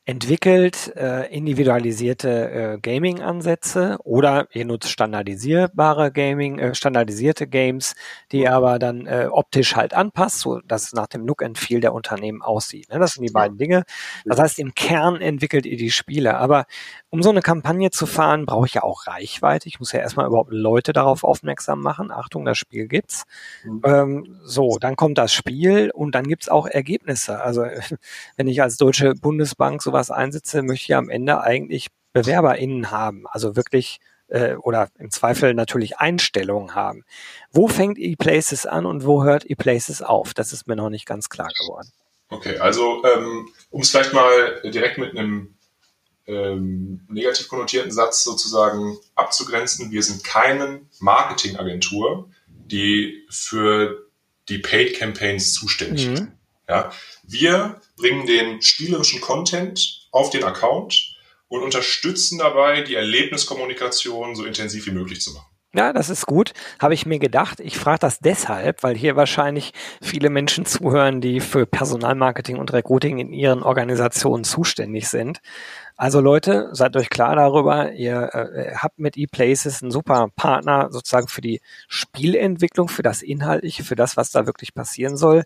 entwickelt 0.07 0.93
äh, 0.97 1.35
individualisierte 1.35 2.51
äh, 2.51 2.79
Gaming-Ansätze 2.79 3.97
oder 4.05 4.49
ihr 4.53 4.67
nutzt 4.67 4.91
standardisierbare 4.91 6.13
Gaming, 6.13 6.59
äh, 6.59 6.75
standardisierte 6.75 7.47
Games, 7.47 7.95
die 8.31 8.41
ihr 8.41 8.53
aber 8.53 8.79
dann 8.79 9.07
äh, 9.07 9.29
optisch 9.31 9.77
halt 9.77 9.95
anpasst, 9.95 10.41
so 10.41 10.61
dass 10.61 10.85
es 10.85 10.93
nach 10.93 11.07
dem 11.07 11.27
Look 11.27 11.43
and 11.43 11.57
Feel 11.57 11.81
der 11.81 11.95
Unternehmen 11.95 12.43
aussieht. 12.43 12.91
Ne? 12.91 12.99
Das 12.99 13.15
sind 13.15 13.27
die 13.27 13.33
beiden 13.33 13.57
Dinge. 13.57 13.85
Das 14.27 14.39
heißt, 14.39 14.59
im 14.59 14.75
Kern 14.75 15.23
entwickelt 15.23 15.65
ihr 15.65 15.79
die 15.79 15.91
Spiele. 15.91 16.37
Aber 16.37 16.67
um 17.09 17.23
so 17.23 17.31
eine 17.31 17.41
Kampagne 17.41 17.91
zu 17.91 18.05
fahren, 18.05 18.45
brauche 18.45 18.67
ich 18.67 18.75
ja 18.75 18.83
auch 18.83 19.07
Reichweite. 19.07 19.69
Ich 19.69 19.81
muss 19.81 19.93
ja 19.93 20.01
erstmal 20.01 20.27
überhaupt 20.27 20.53
Leute 20.53 20.93
darauf 20.93 21.25
aufmerksam 21.25 21.81
machen. 21.81 22.11
Achtung, 22.11 22.45
das 22.45 22.59
Spiel 22.59 22.89
gibt's. 22.89 23.25
Mhm. 23.65 23.81
Ähm, 23.85 24.37
so, 24.43 24.77
dann 24.79 24.97
kommt 24.97 25.17
das 25.17 25.33
Spiel 25.33 25.91
und 25.95 26.15
dann 26.15 26.25
gibt's 26.25 26.51
auch 26.51 26.67
Ergebnisse. 26.67 27.41
Also 27.41 27.65
wenn 28.37 28.49
ich 28.49 28.61
als 28.61 28.77
Deutsche 28.77 29.15
Bundesbank 29.15 29.81
so 29.81 29.94
sowas 29.95 30.11
einsetze, 30.11 30.63
möchte 30.63 30.93
ich 30.93 30.97
am 30.97 31.09
Ende 31.09 31.41
eigentlich 31.41 31.89
BewerberInnen 32.13 32.91
haben, 32.91 33.27
also 33.29 33.55
wirklich 33.55 34.01
äh, 34.29 34.55
oder 34.55 34.89
im 34.99 35.11
Zweifel 35.11 35.55
natürlich 35.55 35.99
Einstellungen 35.99 36.75
haben. 36.75 37.05
Wo 37.53 37.69
fängt 37.69 37.99
ePlaces 37.99 38.67
an 38.67 38.87
und 38.87 39.05
wo 39.05 39.23
hört 39.23 39.49
ePlaces 39.49 40.03
auf? 40.03 40.35
Das 40.35 40.53
ist 40.53 40.67
mir 40.67 40.75
noch 40.75 40.91
nicht 40.91 41.07
ganz 41.07 41.29
klar 41.29 41.49
geworden. 41.61 41.89
Okay, 42.29 42.59
also 42.59 43.05
ähm, 43.05 43.49
um 43.71 43.83
es 43.83 43.91
vielleicht 43.91 44.13
mal 44.13 44.61
direkt 44.65 44.99
mit 44.99 45.17
einem 45.17 45.55
ähm, 46.27 47.07
negativ 47.09 47.49
konnotierten 47.49 47.93
Satz 47.93 48.25
sozusagen 48.25 48.97
abzugrenzen, 49.15 49.93
wir 49.93 50.03
sind 50.03 50.25
keine 50.25 50.81
Marketingagentur, 50.99 52.31
die 52.49 53.25
für 53.31 54.09
die 54.49 54.59
Paid 54.59 54.99
Campaigns 54.99 55.53
zuständig 55.53 56.09
mhm. 56.09 56.15
ist. 56.15 56.23
Ja, 56.69 56.93
wir 57.23 57.81
bringen 57.97 58.27
den 58.27 58.63
spielerischen 58.63 59.21
Content 59.21 60.09
auf 60.13 60.31
den 60.31 60.45
Account 60.45 61.15
und 61.49 61.63
unterstützen 61.63 62.39
dabei, 62.39 62.83
die 62.83 62.95
Erlebniskommunikation 62.95 64.35
so 64.35 64.45
intensiv 64.45 64.87
wie 64.87 64.93
möglich 64.93 65.21
zu 65.21 65.33
machen. 65.33 65.55
Ja, 65.77 65.93
das 65.93 66.09
ist 66.09 66.27
gut, 66.27 66.53
habe 66.79 66.95
ich 66.95 67.05
mir 67.05 67.19
gedacht. 67.19 67.59
Ich 67.59 67.77
frage 67.77 67.99
das 67.99 68.21
deshalb, 68.21 68.85
weil 68.85 68.97
hier 68.97 69.17
wahrscheinlich 69.17 69.73
viele 70.01 70.31
Menschen 70.31 70.65
zuhören, 70.67 71.21
die 71.21 71.41
für 71.41 71.67
Personalmarketing 71.67 72.59
und 72.59 72.73
Recruiting 72.73 73.19
in 73.19 73.33
ihren 73.33 73.65
Organisationen 73.65 74.45
zuständig 74.45 75.09
sind. 75.09 75.41
Also 75.97 76.21
Leute, 76.21 76.69
seid 76.73 76.97
euch 76.97 77.11
klar 77.11 77.35
darüber, 77.35 77.93
ihr 77.93 78.31
äh, 78.35 78.75
habt 78.77 79.01
mit 79.01 79.17
ePlaces 79.17 79.83
einen 79.83 79.91
super 79.91 80.29
Partner 80.37 80.89
sozusagen 80.91 81.27
für 81.27 81.41
die 81.41 81.61
Spielentwicklung, 81.89 82.89
für 82.89 83.03
das 83.03 83.23
Inhaltliche, 83.23 83.83
für 83.83 83.97
das, 83.97 84.17
was 84.17 84.31
da 84.31 84.47
wirklich 84.47 84.75
passieren 84.75 85.17
soll. 85.17 85.43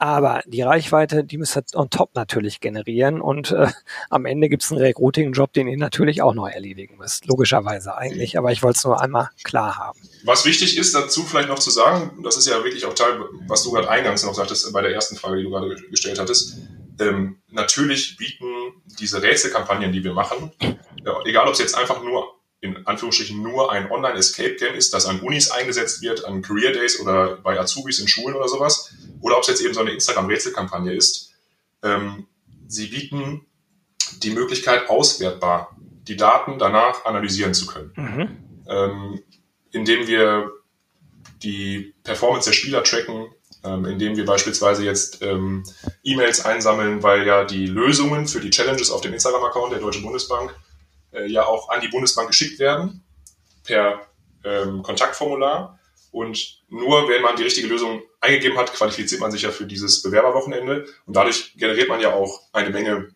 Aber 0.00 0.40
die 0.46 0.62
Reichweite, 0.62 1.24
die 1.24 1.36
müsst 1.36 1.58
ihr 1.58 1.62
on 1.74 1.90
top 1.90 2.14
natürlich 2.14 2.60
generieren 2.60 3.20
und 3.20 3.50
äh, 3.50 3.68
am 4.08 4.24
Ende 4.24 4.48
gibt's 4.48 4.72
einen 4.72 4.80
Recruiting-Job, 4.80 5.52
den 5.52 5.68
ihr 5.68 5.76
natürlich 5.76 6.22
auch 6.22 6.32
noch 6.32 6.48
erledigen 6.48 6.96
müsst. 6.96 7.26
Logischerweise 7.26 7.94
eigentlich, 7.98 8.38
aber 8.38 8.50
ich 8.50 8.62
wollte 8.62 8.78
es 8.78 8.84
nur 8.84 8.98
einmal 8.98 9.28
klar 9.44 9.76
haben. 9.76 10.00
Was 10.24 10.46
wichtig 10.46 10.78
ist, 10.78 10.94
dazu 10.94 11.22
vielleicht 11.22 11.50
noch 11.50 11.58
zu 11.58 11.68
sagen, 11.68 12.22
das 12.24 12.38
ist 12.38 12.48
ja 12.48 12.64
wirklich 12.64 12.86
auch 12.86 12.94
Teil, 12.94 13.20
was 13.46 13.62
du 13.62 13.72
gerade 13.72 13.90
eingangs 13.90 14.24
noch 14.24 14.32
sagtest, 14.32 14.72
bei 14.72 14.80
der 14.80 14.94
ersten 14.94 15.16
Frage, 15.16 15.36
die 15.36 15.42
du 15.42 15.50
gerade 15.50 15.76
gestellt 15.90 16.18
hattest. 16.18 16.56
Ähm, 16.98 17.42
natürlich 17.50 18.16
bieten 18.16 18.46
diese 18.98 19.22
Rätselkampagnen, 19.22 19.92
die 19.92 20.02
wir 20.02 20.14
machen, 20.14 20.50
egal 21.26 21.46
ob 21.46 21.52
es 21.52 21.58
jetzt 21.58 21.76
einfach 21.76 22.02
nur 22.02 22.39
in 22.60 22.86
Anführungsstrichen 22.86 23.42
nur 23.42 23.72
ein 23.72 23.90
Online-Escape-Game 23.90 24.74
ist, 24.74 24.92
das 24.92 25.06
an 25.06 25.20
Unis 25.20 25.50
eingesetzt 25.50 26.02
wird, 26.02 26.24
an 26.24 26.42
Career 26.42 26.72
Days 26.72 27.00
oder 27.00 27.36
bei 27.36 27.58
Azubis 27.58 27.98
in 28.00 28.08
Schulen 28.08 28.36
oder 28.36 28.48
sowas, 28.48 28.92
oder 29.20 29.36
ob 29.36 29.42
es 29.42 29.48
jetzt 29.48 29.62
eben 29.62 29.72
so 29.72 29.80
eine 29.80 29.92
Instagram-Rätselkampagne 29.92 30.92
ist. 30.92 31.32
Ähm, 31.82 32.26
sie 32.68 32.88
bieten 32.88 33.46
die 34.22 34.30
Möglichkeit, 34.30 34.90
auswertbar 34.90 35.76
die 36.06 36.16
Daten 36.16 36.58
danach 36.58 37.04
analysieren 37.06 37.54
zu 37.54 37.66
können. 37.66 37.92
Mhm. 37.96 38.36
Ähm, 38.68 39.22
indem 39.72 40.06
wir 40.06 40.50
die 41.42 41.94
Performance 42.02 42.50
der 42.50 42.54
Spieler 42.54 42.84
tracken, 42.84 43.28
ähm, 43.64 43.84
indem 43.86 44.16
wir 44.16 44.24
beispielsweise 44.24 44.84
jetzt 44.84 45.22
ähm, 45.22 45.64
E-Mails 46.02 46.44
einsammeln, 46.44 47.02
weil 47.02 47.26
ja 47.26 47.44
die 47.44 47.66
Lösungen 47.66 48.26
für 48.26 48.40
die 48.40 48.50
Challenges 48.50 48.90
auf 48.90 49.00
dem 49.00 49.14
Instagram-Account 49.14 49.72
der 49.72 49.80
Deutschen 49.80 50.02
Bundesbank 50.02 50.54
ja 51.26 51.46
auch 51.46 51.68
an 51.68 51.80
die 51.80 51.88
Bundesbank 51.88 52.28
geschickt 52.28 52.58
werden 52.58 53.04
per 53.64 54.06
ähm, 54.44 54.82
Kontaktformular. 54.82 55.78
Und 56.12 56.62
nur 56.68 57.08
wenn 57.08 57.22
man 57.22 57.36
die 57.36 57.44
richtige 57.44 57.68
Lösung 57.68 58.02
eingegeben 58.20 58.58
hat, 58.58 58.72
qualifiziert 58.72 59.20
man 59.20 59.30
sich 59.30 59.42
ja 59.42 59.50
für 59.50 59.66
dieses 59.66 60.02
Bewerberwochenende. 60.02 60.86
Und 61.06 61.16
dadurch 61.16 61.54
generiert 61.56 61.88
man 61.88 62.00
ja 62.00 62.12
auch 62.12 62.40
eine 62.52 62.70
Menge 62.70 63.14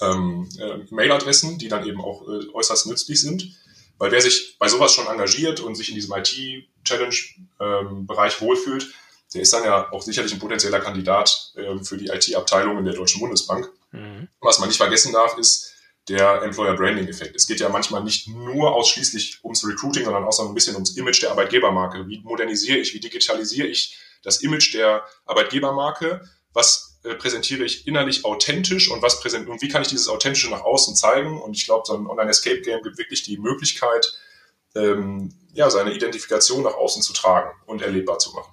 ähm, 0.00 0.48
äh, 0.58 0.78
Mailadressen, 0.90 1.58
die 1.58 1.68
dann 1.68 1.86
eben 1.86 2.00
auch 2.00 2.22
äh, 2.22 2.48
äußerst 2.52 2.86
nützlich 2.86 3.20
sind. 3.20 3.56
Weil 3.98 4.10
wer 4.12 4.20
sich 4.20 4.56
bei 4.58 4.68
sowas 4.68 4.92
schon 4.92 5.06
engagiert 5.06 5.60
und 5.60 5.74
sich 5.74 5.88
in 5.88 5.94
diesem 5.96 6.14
IT-Challenge-Bereich 6.14 8.40
ähm, 8.40 8.46
wohlfühlt, 8.46 8.86
der 9.34 9.42
ist 9.42 9.52
dann 9.52 9.64
ja 9.64 9.92
auch 9.92 10.02
sicherlich 10.02 10.32
ein 10.32 10.38
potenzieller 10.38 10.78
Kandidat 10.80 11.52
äh, 11.56 11.78
für 11.82 11.96
die 11.96 12.06
IT-Abteilung 12.06 12.78
in 12.78 12.84
der 12.84 12.94
Deutschen 12.94 13.18
Bundesbank. 13.20 13.68
Mhm. 13.90 14.28
Was 14.40 14.60
man 14.60 14.68
nicht 14.68 14.78
vergessen 14.78 15.12
darf, 15.12 15.36
ist, 15.38 15.74
der 16.08 16.42
Employer 16.42 16.74
Branding 16.74 17.08
Effekt. 17.08 17.36
Es 17.36 17.46
geht 17.46 17.60
ja 17.60 17.68
manchmal 17.68 18.02
nicht 18.02 18.28
nur 18.28 18.74
ausschließlich 18.74 19.40
ums 19.44 19.66
Recruiting, 19.66 20.04
sondern 20.04 20.24
auch 20.24 20.32
so 20.32 20.46
ein 20.46 20.54
bisschen 20.54 20.74
ums 20.74 20.96
Image 20.96 21.22
der 21.22 21.30
Arbeitgebermarke. 21.30 22.06
Wie 22.08 22.20
modernisiere 22.20 22.78
ich, 22.78 22.94
wie 22.94 23.00
digitalisiere 23.00 23.66
ich 23.66 23.98
das 24.22 24.42
Image 24.42 24.74
der 24.74 25.04
Arbeitgebermarke? 25.26 26.22
Was 26.52 26.98
äh, 27.04 27.14
präsentiere 27.14 27.64
ich 27.64 27.86
innerlich 27.86 28.24
authentisch 28.24 28.90
und 28.90 29.02
was 29.02 29.20
präsent 29.20 29.48
und 29.48 29.62
wie 29.62 29.68
kann 29.68 29.82
ich 29.82 29.88
dieses 29.88 30.08
Authentische 30.08 30.50
nach 30.50 30.62
außen 30.62 30.96
zeigen? 30.96 31.40
Und 31.40 31.56
ich 31.56 31.64
glaube, 31.64 31.84
so 31.86 31.94
ein 31.94 32.06
Online 32.06 32.30
Escape 32.30 32.60
Game 32.60 32.82
gibt 32.82 32.98
wirklich 32.98 33.22
die 33.22 33.38
Möglichkeit, 33.38 34.18
ähm, 34.74 35.32
ja, 35.52 35.70
seine 35.70 35.92
Identifikation 35.92 36.62
nach 36.62 36.74
außen 36.74 37.02
zu 37.02 37.12
tragen 37.12 37.50
und 37.66 37.82
erlebbar 37.82 38.18
zu 38.18 38.32
machen. 38.32 38.52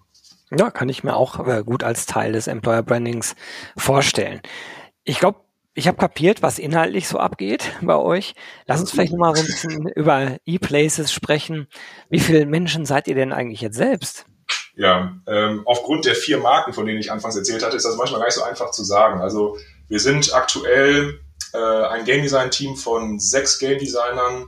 Ja, 0.57 0.69
kann 0.69 0.89
ich 0.89 1.03
mir 1.03 1.15
auch 1.15 1.45
äh, 1.47 1.63
gut 1.63 1.83
als 1.83 2.05
Teil 2.05 2.33
des 2.33 2.47
Employer 2.47 2.83
Brandings 2.83 3.35
vorstellen. 3.75 4.41
Ich 5.03 5.19
glaube, 5.19 5.44
ich 5.75 5.87
habe 5.87 5.97
kapiert, 5.97 6.41
was 6.41 6.57
inhaltlich 6.57 7.07
so 7.07 7.19
abgeht 7.19 7.73
bei 7.81 7.95
euch. 7.95 8.33
Lass 8.65 8.79
uns 8.79 8.91
vielleicht 8.91 9.11
nochmal 9.11 9.35
so 9.35 9.41
ein 9.41 9.47
bisschen 9.47 9.87
über 9.89 10.37
E-Places 10.45 11.11
sprechen. 11.11 11.67
Wie 12.09 12.19
viele 12.19 12.45
Menschen 12.45 12.85
seid 12.85 13.07
ihr 13.07 13.15
denn 13.15 13.33
eigentlich 13.33 13.61
jetzt 13.61 13.75
selbst? 13.75 14.25
Ja, 14.77 15.15
ähm, 15.27 15.61
aufgrund 15.65 16.05
der 16.05 16.15
vier 16.15 16.37
Marken, 16.37 16.73
von 16.73 16.85
denen 16.85 16.99
ich 16.99 17.11
anfangs 17.11 17.35
erzählt 17.35 17.63
hatte, 17.63 17.75
ist 17.75 17.85
das 17.85 17.97
manchmal 17.97 18.21
gar 18.21 18.27
nicht 18.27 18.35
so 18.35 18.43
einfach 18.43 18.71
zu 18.71 18.83
sagen. 18.83 19.21
Also 19.21 19.57
wir 19.87 19.99
sind 19.99 20.33
aktuell 20.33 21.19
äh, 21.53 21.57
ein 21.57 22.05
Game 22.05 22.21
Design 22.21 22.51
Team 22.51 22.75
von 22.75 23.19
sechs 23.19 23.59
Game 23.59 23.77
Designern 23.77 24.47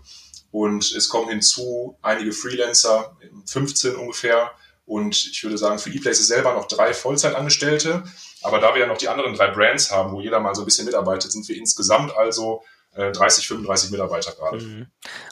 und 0.52 0.92
es 0.94 1.10
kommen 1.10 1.30
hinzu 1.30 1.98
einige 2.02 2.32
Freelancer, 2.32 3.18
15 3.46 3.96
ungefähr. 3.96 4.52
Und 4.86 5.16
ich 5.32 5.44
würde 5.44 5.58
sagen, 5.58 5.80
für 5.80 5.90
E-Places 5.90 6.28
selber 6.28 6.54
noch 6.54 6.68
drei 6.68 6.94
Vollzeitangestellte. 6.94 8.04
Aber 8.43 8.60
da 8.60 8.73
wir 8.73 8.82
ja 8.82 8.88
noch 8.88 8.97
die 8.97 9.10
anderen 9.10 9.34
drei 9.34 9.47
Brands 9.47 9.91
haben, 9.91 10.12
wo 10.12 10.21
jeder 10.21 10.39
mal 10.39 10.56
so 10.56 10.62
ein 10.62 10.65
bisschen 10.65 10.86
mitarbeitet, 10.86 11.32
sind 11.32 11.47
wir 11.47 11.58
insgesamt 11.58 12.15
also 12.15 12.63
30, 12.95 13.43
äh, 13.43 13.47
35 13.47 13.91
Mitarbeiter 13.91 14.32
gerade. 14.34 14.58
Mhm. 14.58 14.88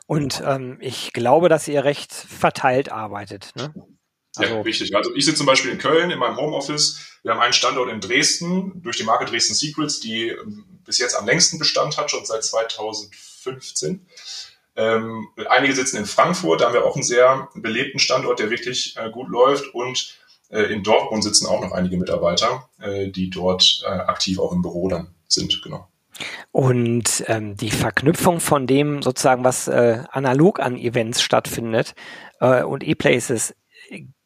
Und 0.05 0.41
ähm, 0.45 0.77
ich 0.81 1.13
glaube, 1.13 1.49
dass 1.49 1.67
ihr 1.67 1.83
recht 1.83 2.13
verteilt 2.13 2.91
arbeitet. 2.91 3.51
Ne? 3.55 3.73
Also 4.35 4.55
ja, 4.55 4.61
richtig. 4.61 4.95
Also 4.95 5.13
ich 5.15 5.25
sitze 5.25 5.37
zum 5.37 5.45
Beispiel 5.45 5.71
in 5.71 5.77
Köln 5.77 6.11
in 6.11 6.19
meinem 6.19 6.37
Homeoffice. 6.37 6.99
Wir 7.23 7.31
haben 7.31 7.41
einen 7.41 7.53
Standort 7.53 7.89
in 7.89 8.01
Dresden 8.01 8.81
durch 8.83 8.97
die 8.97 9.03
Marke 9.03 9.25
Dresden 9.25 9.55
Secrets, 9.55 9.99
die 9.99 10.29
ähm, 10.29 10.65
bis 10.85 10.99
jetzt 10.99 11.15
am 11.15 11.25
längsten 11.25 11.57
Bestand 11.57 11.97
hat, 11.97 12.11
schon 12.11 12.25
seit 12.25 12.43
2015. 12.43 14.05
Ähm, 14.77 15.27
einige 15.49 15.73
sitzen 15.73 15.97
in 15.97 16.05
Frankfurt, 16.05 16.59
da 16.59 16.65
haben 16.65 16.73
wir 16.73 16.83
auch 16.83 16.95
einen 16.95 17.03
sehr 17.03 17.47
belebten 17.55 17.99
Standort, 17.99 18.39
der 18.39 18.49
wirklich 18.49 18.95
äh, 18.97 19.09
gut 19.09 19.29
läuft. 19.29 19.73
Und 19.73 20.17
in 20.49 20.83
Dortmund 20.83 21.23
sitzen 21.23 21.47
auch 21.47 21.61
noch 21.61 21.71
einige 21.71 21.97
Mitarbeiter, 21.97 22.69
äh, 22.79 23.09
die 23.09 23.29
dort 23.29 23.83
äh, 23.85 23.89
aktiv 23.89 24.39
auch 24.39 24.51
im 24.51 24.61
Büro 24.61 24.87
dann 24.87 25.15
sind, 25.27 25.61
genau. 25.63 25.87
Und 26.51 27.25
ähm, 27.27 27.57
die 27.57 27.71
Verknüpfung 27.71 28.39
von 28.39 28.67
dem 28.67 29.01
sozusagen, 29.01 29.43
was 29.43 29.67
äh, 29.67 30.03
analog 30.11 30.59
an 30.59 30.77
Events 30.77 31.21
stattfindet 31.21 31.93
äh, 32.39 32.63
und 32.63 32.83
E-Places, 32.83 33.53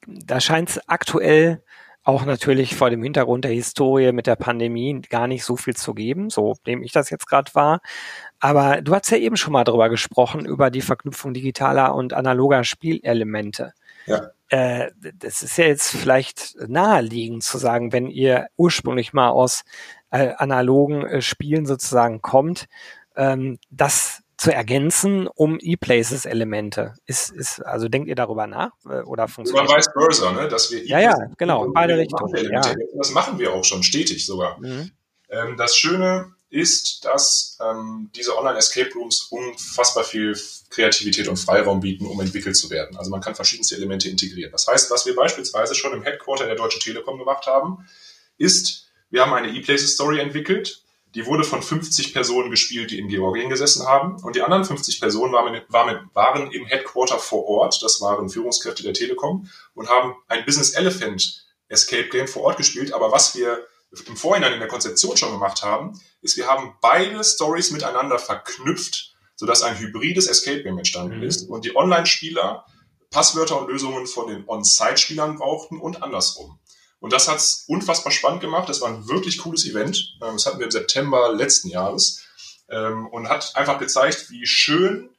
da 0.05 0.39
scheint 0.39 0.69
es 0.69 0.87
aktuell 0.87 1.63
auch 2.03 2.25
natürlich 2.25 2.75
vor 2.75 2.89
dem 2.89 3.03
Hintergrund 3.03 3.43
der 3.43 3.51
Historie 3.51 4.11
mit 4.11 4.25
der 4.25 4.35
Pandemie 4.35 5.01
gar 5.09 5.27
nicht 5.27 5.43
so 5.43 5.57
viel 5.57 5.75
zu 5.75 5.93
geben, 5.93 6.29
so 6.29 6.55
nehme 6.65 6.83
ich 6.83 6.91
das 6.91 7.09
jetzt 7.09 7.27
gerade 7.27 7.53
wahr. 7.53 7.81
Aber 8.39 8.81
du 8.81 8.95
hast 8.95 9.11
ja 9.11 9.17
eben 9.17 9.37
schon 9.37 9.53
mal 9.53 9.63
darüber 9.63 9.89
gesprochen, 9.89 10.45
über 10.45 10.71
die 10.71 10.81
Verknüpfung 10.81 11.33
digitaler 11.33 11.93
und 11.93 12.13
analoger 12.13 12.63
Spielelemente. 12.63 13.73
Ja. 14.05 14.31
Äh, 14.49 14.91
das 15.15 15.43
ist 15.43 15.57
ja 15.57 15.65
jetzt 15.65 15.91
vielleicht 15.91 16.55
naheliegend 16.67 17.43
zu 17.43 17.57
sagen, 17.57 17.93
wenn 17.93 18.07
ihr 18.07 18.47
ursprünglich 18.57 19.13
mal 19.13 19.29
aus 19.29 19.63
äh, 20.11 20.33
analogen 20.37 21.05
äh, 21.05 21.21
Spielen 21.21 21.65
sozusagen 21.65 22.21
kommt, 22.21 22.65
ähm, 23.15 23.59
das 23.69 24.21
zu 24.37 24.53
ergänzen 24.53 25.27
um 25.27 25.59
E-Places-Elemente. 25.59 26.93
Ist, 27.05 27.29
ist, 27.29 27.59
also 27.65 27.89
denkt 27.89 28.07
ihr 28.07 28.15
darüber 28.15 28.47
nach 28.47 28.71
oder 29.05 29.27
funktioniert? 29.27 29.69
Oder 29.69 29.77
vice 29.77 29.89
versa, 29.91 30.31
ne? 30.31 30.47
dass 30.47 30.71
wir 30.71 30.81
e 30.81 30.87
Ja, 30.87 30.99
ja, 30.99 31.15
genau, 31.37 31.69
beide 31.73 31.97
Richtungen. 31.97 32.49
Ja. 32.49 32.61
Das 32.97 33.11
machen 33.11 33.37
wir 33.37 33.53
auch 33.53 33.65
schon 33.65 33.83
stetig 33.83 34.25
sogar. 34.25 34.57
Mhm. 34.59 34.91
Ähm, 35.29 35.57
das 35.57 35.75
Schöne 35.75 36.31
ist, 36.49 37.05
dass 37.05 37.57
ähm, 37.61 38.09
diese 38.15 38.35
Online-Escape 38.37 38.91
Rooms 38.95 39.27
unfassbar 39.29 40.03
viel 40.03 40.35
Kreativität 40.69 41.27
und 41.27 41.37
Freiraum 41.37 41.79
bieten, 41.79 42.05
um 42.07 42.19
entwickelt 42.19 42.57
zu 42.57 42.69
werden. 42.69 42.97
Also 42.97 43.11
man 43.11 43.21
kann 43.21 43.35
verschiedenste 43.35 43.75
Elemente 43.75 44.09
integrieren. 44.09 44.51
Das 44.51 44.67
heißt, 44.67 44.89
was 44.89 45.05
wir 45.05 45.15
beispielsweise 45.15 45.75
schon 45.75 45.93
im 45.93 46.03
Headquarter 46.03 46.45
der 46.45 46.55
Deutschen 46.55 46.81
Telekom 46.81 47.19
gemacht 47.19 47.45
haben, 47.45 47.87
ist, 48.37 48.87
wir 49.11 49.21
haben 49.21 49.33
eine 49.33 49.49
E-Places-Story 49.49 50.19
entwickelt, 50.19 50.83
die 51.15 51.25
wurde 51.25 51.43
von 51.43 51.61
50 51.61 52.13
Personen 52.13 52.51
gespielt, 52.51 52.91
die 52.91 52.99
in 52.99 53.07
Georgien 53.07 53.49
gesessen 53.49 53.87
haben. 53.87 54.21
Und 54.23 54.35
die 54.35 54.41
anderen 54.41 54.63
50 54.63 54.99
Personen 54.99 55.33
waren, 55.33 55.59
waren, 55.67 56.09
waren 56.13 56.51
im 56.51 56.65
Headquarter 56.65 57.17
vor 57.17 57.47
Ort, 57.47 57.81
das 57.81 57.99
waren 57.99 58.29
Führungskräfte 58.29 58.83
der 58.83 58.93
Telekom, 58.93 59.49
und 59.73 59.89
haben 59.89 60.13
ein 60.27 60.45
Business 60.45 60.71
Elephant 60.71 61.47
Escape 61.67 62.09
Game 62.09 62.27
vor 62.27 62.43
Ort 62.43 62.57
gespielt. 62.57 62.93
Aber 62.93 63.11
was 63.11 63.35
wir 63.35 63.65
im 64.05 64.15
Vorhinein 64.15 64.53
in 64.53 64.59
der 64.59 64.67
Konzeption 64.67 65.17
schon 65.17 65.31
gemacht 65.31 65.63
haben, 65.63 65.99
ist, 66.21 66.37
wir 66.37 66.47
haben 66.47 66.75
beide 66.81 67.23
Stories 67.23 67.71
miteinander 67.71 68.19
verknüpft, 68.19 69.13
sodass 69.35 69.63
ein 69.63 69.79
hybrides 69.79 70.27
Escape 70.27 70.63
Game 70.63 70.77
entstanden 70.77 71.17
mhm. 71.17 71.23
ist 71.23 71.49
und 71.49 71.65
die 71.65 71.75
Online-Spieler 71.75 72.65
Passwörter 73.11 73.59
und 73.59 73.69
Lösungen 73.69 74.05
von 74.05 74.27
den 74.27 74.47
On-Site-Spielern 74.47 75.37
brauchten 75.37 75.79
und 75.79 76.03
andersrum. 76.03 76.59
Und 76.99 77.13
das 77.13 77.27
hat's 77.27 77.65
unfassbar 77.67 78.11
spannend 78.11 78.41
gemacht. 78.41 78.69
Das 78.69 78.81
war 78.81 78.89
ein 78.89 79.07
wirklich 79.07 79.39
cooles 79.39 79.65
Event. 79.65 80.17
Ähm, 80.21 80.33
das 80.33 80.45
hatten 80.45 80.59
wir 80.59 80.65
im 80.65 80.71
September 80.71 81.33
letzten 81.33 81.69
Jahres 81.69 82.23
ähm, 82.69 83.07
und 83.07 83.29
hat 83.29 83.55
einfach 83.55 83.79
gezeigt, 83.79 84.29
wie 84.29 84.45
schön 84.45 85.09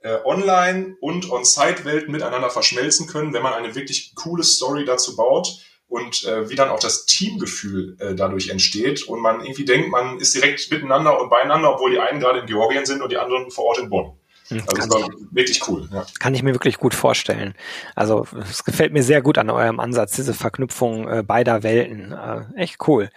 äh, 0.00 0.18
Online- 0.24 0.96
und 1.00 1.30
On-Site-Welten 1.30 2.12
miteinander 2.12 2.50
verschmelzen 2.50 3.06
können, 3.06 3.32
wenn 3.32 3.42
man 3.42 3.54
eine 3.54 3.74
wirklich 3.74 4.14
coole 4.14 4.44
Story 4.44 4.84
dazu 4.84 5.16
baut 5.16 5.60
und 5.90 6.24
äh, 6.24 6.48
wie 6.48 6.54
dann 6.54 6.70
auch 6.70 6.78
das 6.78 7.04
Teamgefühl 7.04 7.96
äh, 7.98 8.14
dadurch 8.14 8.48
entsteht 8.48 9.02
und 9.02 9.20
man 9.20 9.40
irgendwie 9.40 9.64
denkt, 9.64 9.90
man 9.90 10.18
ist 10.18 10.34
direkt 10.34 10.70
miteinander 10.70 11.20
und 11.20 11.28
beieinander, 11.28 11.74
obwohl 11.74 11.90
die 11.90 11.98
einen 11.98 12.20
gerade 12.20 12.38
in 12.38 12.46
Georgien 12.46 12.86
sind 12.86 13.02
und 13.02 13.10
die 13.10 13.18
anderen 13.18 13.50
vor 13.50 13.64
Ort 13.64 13.78
in 13.78 13.90
Bonn. 13.90 14.12
Hm, 14.50 14.62
also 14.68 14.76
das 14.76 14.90
war 14.90 15.08
wirklich 15.32 15.68
cool. 15.68 15.88
Ja. 15.92 16.06
Kann 16.20 16.34
ich 16.34 16.44
mir 16.44 16.52
wirklich 16.52 16.78
gut 16.78 16.94
vorstellen. 16.94 17.54
Also 17.96 18.26
es 18.40 18.64
gefällt 18.64 18.92
mir 18.92 19.02
sehr 19.02 19.20
gut 19.20 19.36
an 19.36 19.50
eurem 19.50 19.80
Ansatz, 19.80 20.14
diese 20.14 20.32
Verknüpfung 20.32 21.08
äh, 21.08 21.22
beider 21.24 21.64
Welten. 21.64 22.12
Äh, 22.12 22.44
echt 22.54 22.76
cool. 22.86 23.10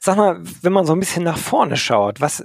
Sag 0.00 0.16
mal, 0.16 0.40
wenn 0.62 0.72
man 0.72 0.86
so 0.86 0.94
ein 0.94 1.00
bisschen 1.00 1.24
nach 1.24 1.38
vorne 1.38 1.76
schaut, 1.76 2.22
was, 2.22 2.42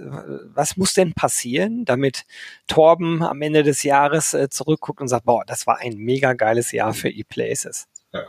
was 0.53 0.75
muss 0.75 0.93
denn 0.93 1.13
passieren, 1.13 1.85
damit 1.85 2.25
Torben 2.67 3.23
am 3.23 3.41
Ende 3.41 3.63
des 3.63 3.83
Jahres 3.83 4.33
äh, 4.33 4.49
zurückguckt 4.49 4.99
und 4.99 5.07
sagt, 5.07 5.25
boah, 5.25 5.43
das 5.45 5.67
war 5.67 5.77
ein 5.77 5.95
mega 5.95 6.33
geiles 6.33 6.73
Jahr 6.73 6.93
für 6.93 7.09
ePlaces? 7.09 7.87
Ja. 8.13 8.23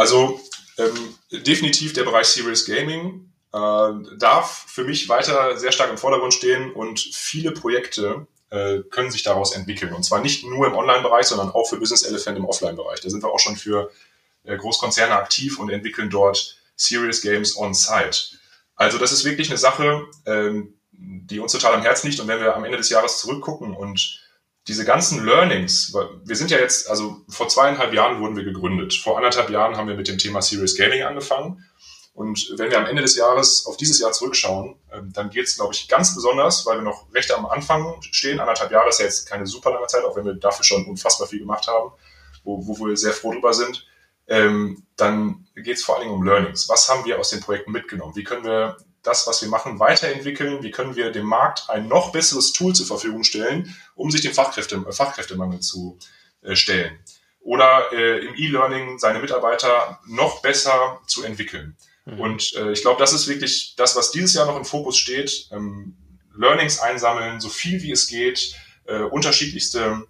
Also 0.00 0.40
ähm, 0.78 1.14
definitiv 1.30 1.92
der 1.92 2.04
Bereich 2.04 2.26
Serious 2.28 2.64
Gaming 2.64 3.30
äh, 3.52 4.16
darf 4.16 4.64
für 4.66 4.84
mich 4.84 5.10
weiter 5.10 5.58
sehr 5.58 5.72
stark 5.72 5.90
im 5.90 5.98
Vordergrund 5.98 6.32
stehen 6.32 6.72
und 6.72 6.98
viele 6.98 7.50
Projekte 7.50 8.26
äh, 8.48 8.78
können 8.90 9.10
sich 9.10 9.24
daraus 9.24 9.52
entwickeln. 9.52 9.92
Und 9.92 10.02
zwar 10.02 10.22
nicht 10.22 10.42
nur 10.42 10.66
im 10.66 10.74
Online-Bereich, 10.74 11.26
sondern 11.26 11.50
auch 11.50 11.68
für 11.68 11.76
Business 11.76 12.02
Elephant 12.02 12.38
im 12.38 12.46
Offline-Bereich. 12.46 13.02
Da 13.02 13.10
sind 13.10 13.22
wir 13.22 13.30
auch 13.30 13.38
schon 13.40 13.56
für 13.56 13.90
äh, 14.44 14.56
Großkonzerne 14.56 15.12
aktiv 15.12 15.58
und 15.58 15.68
entwickeln 15.68 16.08
dort 16.08 16.56
Serious 16.76 17.20
Games 17.20 17.54
on-site. 17.58 18.38
Also 18.76 18.96
das 18.96 19.12
ist 19.12 19.26
wirklich 19.26 19.50
eine 19.50 19.58
Sache, 19.58 20.06
ähm, 20.24 20.80
die 20.92 21.40
uns 21.40 21.52
total 21.52 21.74
am 21.74 21.82
Herzen 21.82 22.06
liegt. 22.08 22.20
Und 22.20 22.28
wenn 22.28 22.40
wir 22.40 22.56
am 22.56 22.64
Ende 22.64 22.78
des 22.78 22.88
Jahres 22.88 23.18
zurückgucken 23.18 23.76
und 23.76 24.19
diese 24.68 24.84
ganzen 24.84 25.24
Learnings, 25.24 25.92
wir 26.24 26.36
sind 26.36 26.50
ja 26.50 26.58
jetzt, 26.58 26.88
also 26.88 27.22
vor 27.28 27.48
zweieinhalb 27.48 27.94
Jahren 27.94 28.20
wurden 28.20 28.36
wir 28.36 28.44
gegründet. 28.44 28.94
Vor 28.94 29.16
anderthalb 29.16 29.50
Jahren 29.50 29.76
haben 29.76 29.88
wir 29.88 29.96
mit 29.96 30.08
dem 30.08 30.18
Thema 30.18 30.42
Serious 30.42 30.76
Gaming 30.76 31.02
angefangen. 31.02 31.64
Und 32.12 32.52
wenn 32.56 32.70
wir 32.70 32.78
am 32.78 32.86
Ende 32.86 33.02
des 33.02 33.16
Jahres 33.16 33.64
auf 33.66 33.76
dieses 33.76 33.98
Jahr 34.00 34.12
zurückschauen, 34.12 34.76
ähm, 34.92 35.12
dann 35.12 35.30
geht 35.30 35.46
es, 35.46 35.56
glaube 35.56 35.72
ich, 35.72 35.88
ganz 35.88 36.14
besonders, 36.14 36.66
weil 36.66 36.78
wir 36.78 36.82
noch 36.82 37.06
recht 37.14 37.32
am 37.32 37.46
Anfang 37.46 38.02
stehen. 38.02 38.40
Anderthalb 38.40 38.70
Jahre 38.70 38.90
ist 38.90 38.98
ja 38.98 39.06
jetzt 39.06 39.26
keine 39.26 39.46
super 39.46 39.70
lange 39.70 39.86
Zeit, 39.86 40.04
auch 40.04 40.16
wenn 40.16 40.26
wir 40.26 40.34
dafür 40.34 40.64
schon 40.64 40.84
unfassbar 40.84 41.28
viel 41.28 41.38
gemacht 41.38 41.66
haben, 41.66 41.92
wo, 42.44 42.66
wo 42.66 42.86
wir 42.86 42.96
sehr 42.96 43.12
froh 43.12 43.32
drüber 43.32 43.54
sind. 43.54 43.86
Ähm, 44.26 44.82
dann 44.96 45.46
geht 45.56 45.76
es 45.76 45.84
vor 45.84 45.96
allen 45.96 46.04
Dingen 46.04 46.14
um 46.14 46.22
Learnings. 46.22 46.68
Was 46.68 46.88
haben 46.88 47.04
wir 47.04 47.18
aus 47.18 47.30
den 47.30 47.40
Projekten 47.40 47.72
mitgenommen? 47.72 48.14
Wie 48.14 48.24
können 48.24 48.44
wir 48.44 48.76
das, 49.02 49.26
was 49.26 49.40
wir 49.42 49.48
machen, 49.48 49.78
weiterentwickeln? 49.78 50.62
Wie 50.62 50.70
können 50.70 50.96
wir 50.96 51.10
dem 51.10 51.26
Markt 51.26 51.70
ein 51.70 51.88
noch 51.88 52.12
besseres 52.12 52.52
Tool 52.52 52.74
zur 52.74 52.86
Verfügung 52.86 53.24
stellen, 53.24 53.74
um 53.94 54.10
sich 54.10 54.20
dem 54.20 54.34
Fachkräfte, 54.34 54.84
äh, 54.88 54.92
Fachkräftemangel 54.92 55.60
zu 55.60 55.98
äh, 56.42 56.54
stellen? 56.54 56.98
Oder 57.40 57.92
äh, 57.92 58.26
im 58.26 58.34
E-Learning 58.34 58.98
seine 58.98 59.18
Mitarbeiter 59.18 60.00
noch 60.06 60.42
besser 60.42 61.00
zu 61.06 61.24
entwickeln? 61.24 61.76
Mhm. 62.04 62.20
Und 62.20 62.52
äh, 62.54 62.72
ich 62.72 62.82
glaube, 62.82 62.98
das 62.98 63.12
ist 63.12 63.28
wirklich 63.28 63.74
das, 63.76 63.96
was 63.96 64.10
dieses 64.10 64.34
Jahr 64.34 64.46
noch 64.46 64.56
im 64.56 64.64
Fokus 64.64 64.98
steht. 64.98 65.48
Ähm, 65.50 65.96
Learnings 66.36 66.80
einsammeln, 66.80 67.40
so 67.40 67.48
viel 67.48 67.82
wie 67.82 67.92
es 67.92 68.06
geht, 68.06 68.54
äh, 68.84 69.00
unterschiedlichste 69.00 70.06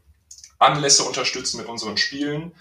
Anlässe 0.59 1.05
unterstützen 1.05 1.57
mit 1.57 1.67
unseren 1.67 1.97
Spielen, 1.97 2.53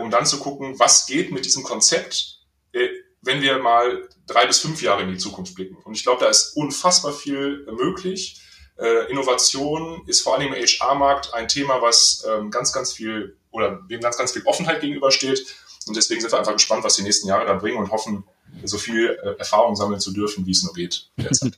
um 0.00 0.10
dann 0.10 0.26
zu 0.26 0.40
gucken, 0.40 0.78
was 0.80 1.06
geht 1.06 1.30
mit 1.30 1.44
diesem 1.44 1.62
Konzept, 1.62 2.40
wenn 2.72 3.42
wir 3.42 3.58
mal 3.58 4.08
drei 4.26 4.46
bis 4.46 4.58
fünf 4.60 4.82
Jahre 4.82 5.02
in 5.02 5.10
die 5.10 5.18
Zukunft 5.18 5.54
blicken. 5.54 5.76
Und 5.84 5.94
ich 5.94 6.02
glaube, 6.02 6.24
da 6.24 6.30
ist 6.30 6.56
unfassbar 6.56 7.12
viel 7.12 7.66
möglich. 7.66 8.40
Äh, 8.78 9.10
Innovation 9.10 10.02
ist 10.06 10.22
vor 10.22 10.36
allem 10.36 10.52
im 10.52 10.54
HR-Markt 10.54 11.32
ein 11.34 11.48
Thema, 11.48 11.80
was 11.80 12.24
ähm, 12.28 12.50
ganz, 12.50 12.72
ganz 12.72 12.92
viel 12.92 13.36
oder 13.50 13.82
dem 13.88 14.00
ganz, 14.00 14.16
ganz 14.16 14.32
viel 14.32 14.42
Offenheit 14.46 14.80
gegenübersteht. 14.80 15.46
Und 15.86 15.96
deswegen 15.96 16.20
sind 16.20 16.32
wir 16.32 16.38
einfach 16.38 16.54
gespannt, 16.54 16.82
was 16.82 16.96
die 16.96 17.02
nächsten 17.02 17.28
Jahre 17.28 17.46
da 17.46 17.54
bringen 17.54 17.76
und 17.76 17.90
hoffen, 17.92 18.24
so 18.62 18.78
viel 18.78 19.18
äh, 19.22 19.38
Erfahrung 19.38 19.76
sammeln 19.76 20.00
zu 20.00 20.12
dürfen, 20.12 20.46
wie 20.46 20.52
es 20.52 20.62
nur 20.62 20.74
geht. 20.74 21.10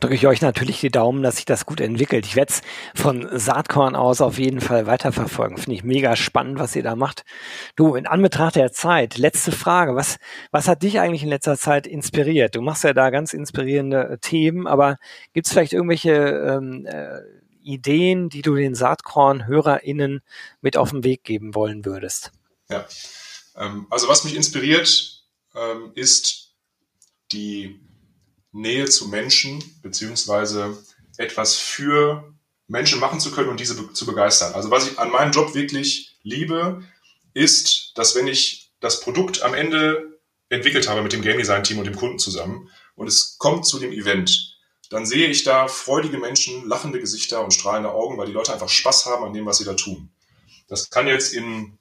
Drücke 0.00 0.14
ich 0.14 0.26
euch 0.26 0.40
natürlich 0.40 0.80
die 0.80 0.90
Daumen, 0.90 1.22
dass 1.22 1.36
sich 1.36 1.44
das 1.44 1.66
gut 1.66 1.80
entwickelt. 1.80 2.24
Ich 2.24 2.36
werde 2.36 2.52
es 2.52 2.62
von 2.94 3.28
Saatkorn 3.38 3.96
aus 3.96 4.20
auf 4.20 4.38
jeden 4.38 4.60
Fall 4.60 4.86
weiterverfolgen. 4.86 5.58
Finde 5.58 5.74
ich 5.74 5.84
mega 5.84 6.16
spannend, 6.16 6.58
was 6.58 6.74
ihr 6.74 6.82
da 6.82 6.96
macht. 6.96 7.24
Du, 7.76 7.94
in 7.94 8.06
Anbetracht 8.06 8.56
der 8.56 8.72
Zeit, 8.72 9.18
letzte 9.18 9.52
Frage. 9.52 9.94
Was, 9.94 10.16
was 10.50 10.68
hat 10.68 10.82
dich 10.82 11.00
eigentlich 11.00 11.22
in 11.22 11.28
letzter 11.28 11.58
Zeit 11.58 11.86
inspiriert? 11.86 12.54
Du 12.54 12.62
machst 12.62 12.84
ja 12.84 12.94
da 12.94 13.10
ganz 13.10 13.34
inspirierende 13.34 14.08
äh, 14.08 14.18
Themen, 14.18 14.66
aber 14.66 14.96
gibt 15.34 15.46
es 15.46 15.52
vielleicht 15.52 15.74
irgendwelche 15.74 16.12
ähm, 16.12 16.86
äh, 16.86 17.20
Ideen, 17.62 18.30
die 18.30 18.42
du 18.42 18.54
den 18.54 18.74
Saatkorn-HörerInnen 18.74 20.22
mit 20.62 20.78
auf 20.78 20.90
den 20.90 21.04
Weg 21.04 21.24
geben 21.24 21.54
wollen 21.54 21.84
würdest? 21.84 22.32
Ja, 22.70 22.86
ähm, 23.56 23.86
also 23.90 24.08
was 24.08 24.24
mich 24.24 24.34
inspiriert, 24.34 25.17
ähm, 25.58 25.92
ist 25.94 26.54
die 27.32 27.80
Nähe 28.52 28.86
zu 28.86 29.08
Menschen, 29.08 29.62
beziehungsweise 29.82 30.78
etwas 31.16 31.56
für 31.56 32.32
Menschen 32.66 33.00
machen 33.00 33.20
zu 33.20 33.30
können 33.30 33.48
und 33.48 33.60
diese 33.60 33.74
be 33.74 33.92
zu 33.92 34.06
begeistern. 34.06 34.54
Also 34.54 34.70
was 34.70 34.90
ich 34.90 34.98
an 34.98 35.10
meinem 35.10 35.32
Job 35.32 35.54
wirklich 35.54 36.16
liebe, 36.22 36.82
ist, 37.34 37.92
dass 37.96 38.14
wenn 38.14 38.26
ich 38.26 38.70
das 38.80 39.00
Produkt 39.00 39.42
am 39.42 39.54
Ende 39.54 40.20
entwickelt 40.48 40.88
habe 40.88 41.02
mit 41.02 41.12
dem 41.12 41.22
Game 41.22 41.38
Design 41.38 41.64
Team 41.64 41.78
und 41.78 41.86
dem 41.86 41.96
Kunden 41.96 42.18
zusammen 42.18 42.70
und 42.94 43.06
es 43.06 43.36
kommt 43.38 43.66
zu 43.66 43.78
dem 43.78 43.92
Event, 43.92 44.56
dann 44.90 45.04
sehe 45.04 45.28
ich 45.28 45.44
da 45.44 45.68
freudige 45.68 46.18
Menschen, 46.18 46.66
lachende 46.66 47.00
Gesichter 47.00 47.44
und 47.44 47.52
strahlende 47.52 47.92
Augen, 47.92 48.16
weil 48.16 48.26
die 48.26 48.32
Leute 48.32 48.52
einfach 48.52 48.68
Spaß 48.68 49.06
haben 49.06 49.24
an 49.24 49.34
dem, 49.34 49.44
was 49.44 49.58
sie 49.58 49.64
da 49.64 49.74
tun. 49.74 50.10
Das 50.66 50.88
kann 50.88 51.06
jetzt 51.06 51.34
in 51.34 51.78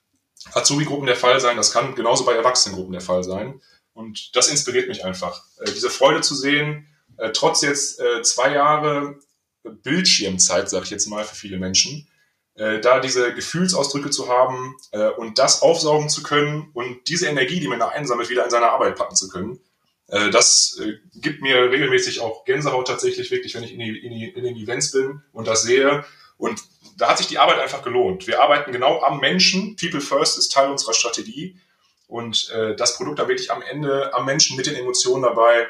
Azubi-Gruppen 0.53 1.07
der 1.07 1.15
Fall 1.15 1.39
sein, 1.39 1.57
das 1.57 1.71
kann 1.71 1.95
genauso 1.95 2.25
bei 2.25 2.33
Erwachsenengruppen 2.33 2.93
der 2.93 3.01
Fall 3.01 3.23
sein. 3.23 3.61
Und 3.97 4.35
das 4.35 4.47
inspiriert 4.47 4.87
mich 4.87 5.03
einfach. 5.03 5.43
Äh, 5.59 5.71
diese 5.71 5.89
Freude 5.89 6.21
zu 6.21 6.35
sehen, 6.35 6.87
äh, 7.17 7.31
trotz 7.31 7.63
jetzt 7.63 7.99
äh, 7.99 8.21
zwei 8.21 8.53
Jahre 8.53 9.19
Bildschirmzeit, 9.63 10.69
sage 10.69 10.85
ich 10.85 10.91
jetzt 10.91 11.07
mal, 11.07 11.25
für 11.25 11.35
viele 11.35 11.57
Menschen, 11.57 12.07
da 12.55 12.99
diese 12.99 13.35
Gefühlsausdrücke 13.35 14.09
zu 14.09 14.29
haben 14.29 14.75
und 15.17 15.37
das 15.37 15.61
aufsaugen 15.61 16.09
zu 16.09 16.23
können 16.23 16.71
und 16.73 17.07
diese 17.07 17.27
Energie, 17.27 17.59
die 17.59 17.67
man 17.67 17.77
da 17.77 17.89
einsammelt, 17.89 18.29
wieder 18.29 18.45
in 18.45 18.49
seine 18.49 18.71
Arbeit 18.71 18.95
packen 18.95 19.15
zu 19.15 19.27
können. 19.27 19.59
Das 20.07 20.81
gibt 21.13 21.43
mir 21.43 21.69
regelmäßig 21.69 22.21
auch 22.21 22.45
Gänsehaut 22.45 22.87
tatsächlich, 22.87 23.29
wirklich, 23.29 23.53
wenn 23.53 23.63
ich 23.63 23.73
in, 23.73 23.79
die, 23.79 23.97
in, 23.99 24.11
die, 24.11 24.29
in 24.29 24.43
den 24.43 24.55
Events 24.55 24.91
bin 24.91 25.21
und 25.33 25.47
das 25.47 25.63
sehe. 25.63 26.03
Und 26.37 26.61
da 26.97 27.09
hat 27.09 27.17
sich 27.17 27.27
die 27.27 27.37
Arbeit 27.37 27.59
einfach 27.59 27.83
gelohnt. 27.83 28.27
Wir 28.27 28.41
arbeiten 28.41 28.71
genau 28.71 29.01
am 29.01 29.19
Menschen. 29.19 29.75
People 29.75 30.01
First 30.01 30.37
ist 30.37 30.51
Teil 30.51 30.69
unserer 30.69 30.93
Strategie. 30.93 31.59
Und 32.07 32.49
äh, 32.51 32.75
das 32.75 32.97
Produkt 32.97 33.19
da 33.19 33.27
wirklich 33.27 33.51
am 33.51 33.61
Ende 33.61 34.13
am 34.13 34.25
Menschen 34.25 34.55
mit 34.55 34.65
den 34.65 34.75
Emotionen 34.75 35.23
dabei 35.23 35.67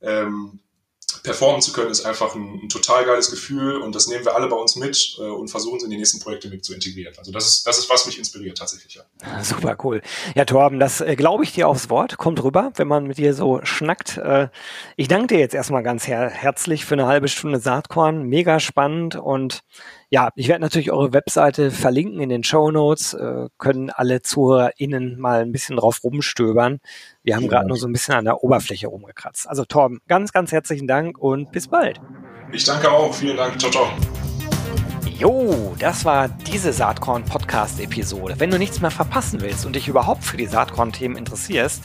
ähm, 0.00 0.60
performen 1.22 1.60
zu 1.60 1.72
können, 1.72 1.90
ist 1.90 2.04
einfach 2.04 2.34
ein, 2.34 2.60
ein, 2.62 2.68
total 2.68 3.04
geiles 3.04 3.30
Gefühl 3.30 3.76
und 3.76 3.94
das 3.94 4.06
nehmen 4.06 4.24
wir 4.24 4.34
alle 4.34 4.48
bei 4.48 4.56
uns 4.56 4.76
mit 4.76 5.16
äh, 5.18 5.22
und 5.22 5.48
versuchen 5.48 5.78
es 5.78 5.84
in 5.84 5.90
die 5.90 5.96
nächsten 5.96 6.20
Projekte 6.20 6.48
mit 6.48 6.64
zu 6.64 6.74
integrieren. 6.74 7.14
Also 7.18 7.32
das 7.32 7.46
ist, 7.46 7.66
das 7.66 7.78
ist, 7.78 7.90
was 7.90 8.06
mich 8.06 8.18
inspiriert 8.18 8.58
tatsächlich. 8.58 8.94
Ja. 8.94 9.42
Super 9.44 9.76
cool. 9.84 10.02
Ja, 10.34 10.44
Torben, 10.44 10.78
das 10.78 11.00
äh, 11.00 11.16
glaube 11.16 11.44
ich 11.44 11.52
dir 11.52 11.68
aufs 11.68 11.90
Wort. 11.90 12.16
Kommt 12.18 12.42
rüber, 12.42 12.72
wenn 12.76 12.88
man 12.88 13.06
mit 13.06 13.18
dir 13.18 13.34
so 13.34 13.60
schnackt. 13.64 14.18
Äh, 14.18 14.48
ich 14.96 15.08
danke 15.08 15.34
dir 15.34 15.38
jetzt 15.38 15.54
erstmal 15.54 15.82
ganz 15.82 16.06
her 16.06 16.30
herzlich 16.30 16.84
für 16.84 16.94
eine 16.94 17.06
halbe 17.06 17.28
Stunde 17.28 17.60
Saatkorn. 17.60 18.22
Mega 18.22 18.60
spannend 18.60 19.16
und 19.16 19.62
ja, 20.08 20.30
ich 20.36 20.48
werde 20.48 20.62
natürlich 20.62 20.92
eure 20.92 21.12
Webseite 21.12 21.70
verlinken 21.70 22.20
in 22.20 22.28
den 22.28 22.44
Show 22.44 22.70
Notes. 22.70 23.14
Äh, 23.14 23.48
können 23.58 23.90
alle 23.90 24.22
ZuhörerInnen 24.22 25.18
mal 25.18 25.42
ein 25.42 25.50
bisschen 25.50 25.76
drauf 25.76 26.02
rumstöbern. 26.04 26.78
Wir 27.24 27.34
haben 27.34 27.48
gerade 27.48 27.66
nur 27.66 27.76
so 27.76 27.88
ein 27.88 27.92
bisschen 27.92 28.14
an 28.14 28.24
der 28.24 28.44
Oberfläche 28.44 28.86
rumgekratzt. 28.86 29.48
Also 29.48 29.64
Torben, 29.64 30.00
ganz, 30.06 30.32
ganz 30.32 30.52
herzlichen 30.52 30.86
Dank 30.86 31.18
und 31.18 31.50
bis 31.50 31.68
bald. 31.68 32.00
Ich 32.52 32.64
danke 32.64 32.90
auch. 32.90 33.12
Vielen 33.12 33.36
Dank. 33.36 33.58
Ciao, 33.58 33.70
ciao. 33.70 33.88
Jo, 35.18 35.74
das 35.78 36.04
war 36.04 36.28
diese 36.28 36.72
Saatkorn-Podcast-Episode. 36.72 38.34
Wenn 38.38 38.50
du 38.50 38.58
nichts 38.58 38.80
mehr 38.80 38.90
verpassen 38.90 39.40
willst 39.40 39.64
und 39.64 39.74
dich 39.74 39.88
überhaupt 39.88 40.22
für 40.24 40.36
die 40.36 40.46
Saatkorn-Themen 40.46 41.16
interessierst, 41.16 41.84